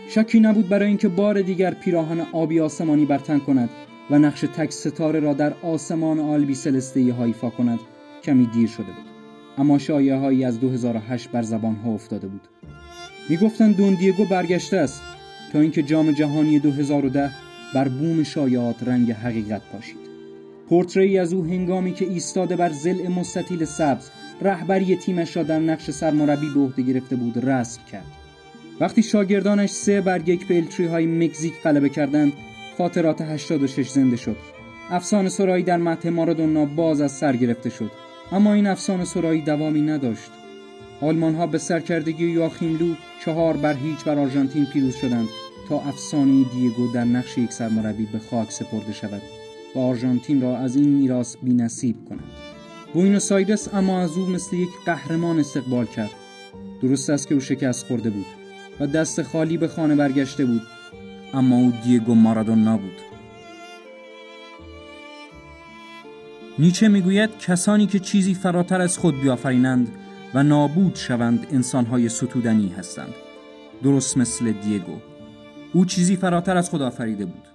شکی 0.08 0.40
نبود 0.40 0.68
برای 0.68 0.88
اینکه 0.88 1.08
بار 1.08 1.42
دیگر 1.42 1.74
پیراهن 1.74 2.20
آبی 2.32 2.60
آسمانی 2.60 3.04
برتن 3.04 3.38
کند 3.38 3.70
و 4.10 4.18
نقش 4.18 4.40
تک 4.40 4.72
ستاره 4.72 5.20
را 5.20 5.32
در 5.32 5.52
آسمان 5.62 6.20
آلبی 6.20 6.54
سلسته 6.54 7.12
هایفا 7.12 7.50
کند 7.50 7.78
کمی 8.22 8.46
دیر 8.46 8.68
شده 8.68 8.86
بود 8.86 9.13
اما 9.58 9.78
شایعه 9.78 10.16
هایی 10.16 10.44
از 10.44 10.60
2008 10.60 11.30
بر 11.30 11.42
زبان 11.42 11.74
ها 11.74 11.90
افتاده 11.90 12.26
بود. 12.26 12.48
می‌گفتند 13.28 13.76
دون 13.76 13.94
دیگو 13.94 14.24
برگشته 14.24 14.76
است 14.76 15.02
تا 15.52 15.60
اینکه 15.60 15.82
جام 15.82 16.12
جهانی 16.12 16.58
2010 16.58 17.30
بر 17.74 17.88
بوم 17.88 18.22
شایعات 18.22 18.82
رنگ 18.82 19.12
حقیقت 19.12 19.62
پاشید. 19.72 20.04
پورتری 20.68 21.18
از 21.18 21.32
او 21.32 21.44
هنگامی 21.44 21.92
که 21.92 22.04
ایستاده 22.04 22.56
بر 22.56 22.70
زل 22.70 23.08
مستطیل 23.08 23.64
سبز 23.64 24.10
رهبری 24.42 24.96
تیمش 24.96 25.36
را 25.36 25.42
در 25.42 25.58
نقش 25.58 25.90
سرمربی 25.90 26.48
به 26.54 26.60
عهده 26.60 26.82
گرفته 26.82 27.16
بود 27.16 27.48
رسم 27.48 27.80
کرد. 27.92 28.06
وقتی 28.80 29.02
شاگردانش 29.02 29.70
سه 29.70 30.00
بر 30.00 30.28
یک 30.28 30.46
پلتری 30.46 30.86
های 30.86 31.06
مکزیک 31.06 31.54
غلبه 31.64 31.88
کردند 31.88 32.32
خاطرات 32.78 33.20
86 33.20 33.88
زنده 33.88 34.16
شد. 34.16 34.36
افسانه 34.90 35.28
سرایی 35.28 35.62
در 35.62 35.76
مته 35.76 36.10
مارادونا 36.10 36.64
باز 36.64 37.00
از 37.00 37.12
سر 37.12 37.36
گرفته 37.36 37.70
شد. 37.70 37.90
اما 38.32 38.52
این 38.52 38.66
افسانه 38.66 39.04
سرایی 39.04 39.40
دوامی 39.40 39.80
نداشت. 39.80 40.30
آلمان 41.00 41.34
ها 41.34 41.46
به 41.46 41.58
سرکردگی 41.58 42.24
یواخیم 42.24 42.78
لو 42.78 42.94
چهار 43.24 43.56
بر 43.56 43.74
هیچ 43.74 44.04
بر 44.04 44.18
آرژانتین 44.18 44.66
پیروز 44.66 44.96
شدند 44.96 45.28
تا 45.68 45.80
افسانه 45.80 46.44
دیگو 46.44 46.92
در 46.92 47.04
نقش 47.04 47.38
یک 47.38 47.52
سرمربی 47.52 48.06
به 48.12 48.18
خاک 48.18 48.50
سپرده 48.50 48.92
شود 48.92 49.22
و 49.74 49.78
آرژانتین 49.78 50.42
را 50.42 50.58
از 50.58 50.76
این 50.76 50.88
میراث 50.88 51.36
بینصیب 51.42 51.96
کند. 52.08 52.24
بوینوس 52.94 53.32
آیرس 53.32 53.74
اما 53.74 54.00
از 54.00 54.16
او 54.16 54.26
مثل 54.26 54.56
یک 54.56 54.68
قهرمان 54.86 55.38
استقبال 55.38 55.86
کرد. 55.86 56.10
درست 56.82 57.10
است 57.10 57.28
که 57.28 57.34
او 57.34 57.40
شکست 57.40 57.86
خورده 57.86 58.10
بود 58.10 58.26
و 58.80 58.86
دست 58.86 59.22
خالی 59.22 59.56
به 59.56 59.68
خانه 59.68 59.94
برگشته 59.94 60.44
بود 60.44 60.62
اما 61.34 61.56
او 61.56 61.72
دیگو 61.84 62.14
مارادونا 62.14 62.76
بود. 62.76 63.13
نیچه 66.58 66.88
می‌گوید 66.88 67.38
کسانی 67.38 67.86
که 67.86 67.98
چیزی 67.98 68.34
فراتر 68.34 68.80
از 68.80 68.98
خود 68.98 69.20
بیافرینند 69.20 69.88
و 70.34 70.42
نابود 70.42 70.94
شوند 70.94 71.46
انسانهای 71.50 72.08
ستودنی 72.08 72.68
هستند. 72.68 73.14
درست 73.82 74.18
مثل 74.18 74.52
دیگو. 74.52 74.96
او 75.72 75.84
چیزی 75.84 76.16
فراتر 76.16 76.56
از 76.56 76.70
خود 76.70 76.82
آفریده 76.82 77.26
بود. 77.26 77.48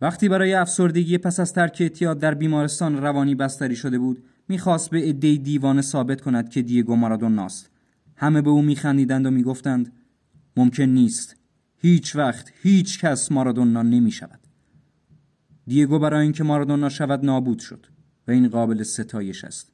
وقتی 0.00 0.28
برای 0.28 0.54
افسردگی 0.54 1.18
پس 1.18 1.40
از 1.40 1.52
ترک 1.52 1.76
اعتیاد 1.80 2.18
در 2.18 2.34
بیمارستان 2.34 3.02
روانی 3.02 3.34
بستری 3.34 3.76
شده 3.76 3.98
بود 3.98 4.24
می‌خواست 4.48 4.90
به 4.90 4.98
عده 4.98 5.36
دیوانه 5.36 5.82
ثابت 5.82 6.20
کند 6.20 6.48
که 6.48 6.62
دیگو 6.62 6.96
مارادوناست. 6.96 7.70
همه 8.16 8.42
به 8.42 8.50
او 8.50 8.62
میخندیدند 8.62 9.26
و 9.26 9.30
می‌گفتند 9.30 9.92
ممکن 10.56 10.82
نیست. 10.82 11.36
هیچ 11.76 12.16
وقت 12.16 12.52
هیچ 12.62 13.00
کس 13.00 13.32
مارادونا 13.32 13.82
نمی 13.82 14.10
شود 14.10 14.40
دیگو 15.66 15.98
برای 15.98 16.22
اینکه 16.22 16.44
مارادونا 16.44 16.88
شود 16.88 17.24
نابود 17.24 17.58
شد. 17.58 17.86
و 18.28 18.30
این 18.30 18.48
قابل 18.48 18.82
ستایش 18.82 19.44
است. 19.44 19.72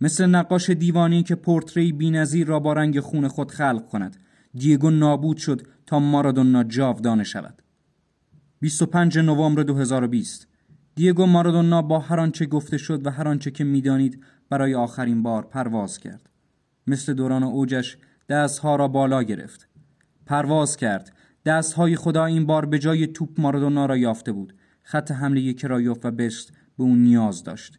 مثل 0.00 0.26
نقاش 0.26 0.70
دیوانی 0.70 1.22
که 1.22 1.34
پورتری 1.34 1.92
بینظیر 1.92 2.46
را 2.46 2.60
با 2.60 2.72
رنگ 2.72 3.00
خون 3.00 3.28
خود 3.28 3.50
خلق 3.50 3.88
کند. 3.88 4.16
دیگو 4.54 4.90
نابود 4.90 5.36
شد 5.36 5.66
تا 5.86 5.98
مارادونا 5.98 6.64
جاودانه 6.64 7.24
شود. 7.24 7.62
25 8.60 9.18
نوامبر 9.18 9.62
2020 9.62 10.48
دیگو 10.94 11.26
مارادونا 11.26 11.82
با 11.82 11.98
هر 11.98 12.20
آنچه 12.20 12.46
گفته 12.46 12.78
شد 12.78 13.06
و 13.06 13.10
هر 13.10 13.28
آنچه 13.28 13.50
که 13.50 13.64
می‌دانید 13.64 14.24
برای 14.50 14.74
آخرین 14.74 15.22
بار 15.22 15.42
پرواز 15.42 15.98
کرد. 15.98 16.30
مثل 16.86 17.14
دوران 17.14 17.42
اوجش 17.42 17.96
دستها 18.28 18.76
را 18.76 18.88
بالا 18.88 19.22
گرفت. 19.22 19.68
پرواز 20.26 20.76
کرد. 20.76 21.12
دستهای 21.44 21.96
خدا 21.96 22.24
این 22.24 22.46
بار 22.46 22.66
به 22.66 22.78
جای 22.78 23.06
توپ 23.06 23.40
مارادونا 23.40 23.86
را 23.86 23.96
یافته 23.96 24.32
بود. 24.32 24.54
خط 24.82 25.10
حمله 25.10 25.52
کرایوف 25.52 25.98
و 26.04 26.10
بست 26.10 26.52
به 26.78 26.84
اون 26.84 26.98
نیاز 26.98 27.44
داشت. 27.44 27.78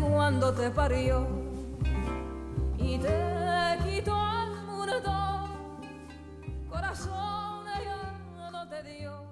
cuando 0.00 0.52
te 0.52 0.70
parió 0.70 1.24
y 2.78 2.98
te 2.98 3.78
quitó 3.84 4.12
al 4.12 4.50
mundo, 4.66 5.48
corazón 6.68 7.64
ella 7.68 8.50
no 8.50 8.68
te 8.68 8.82
dio. 8.82 9.31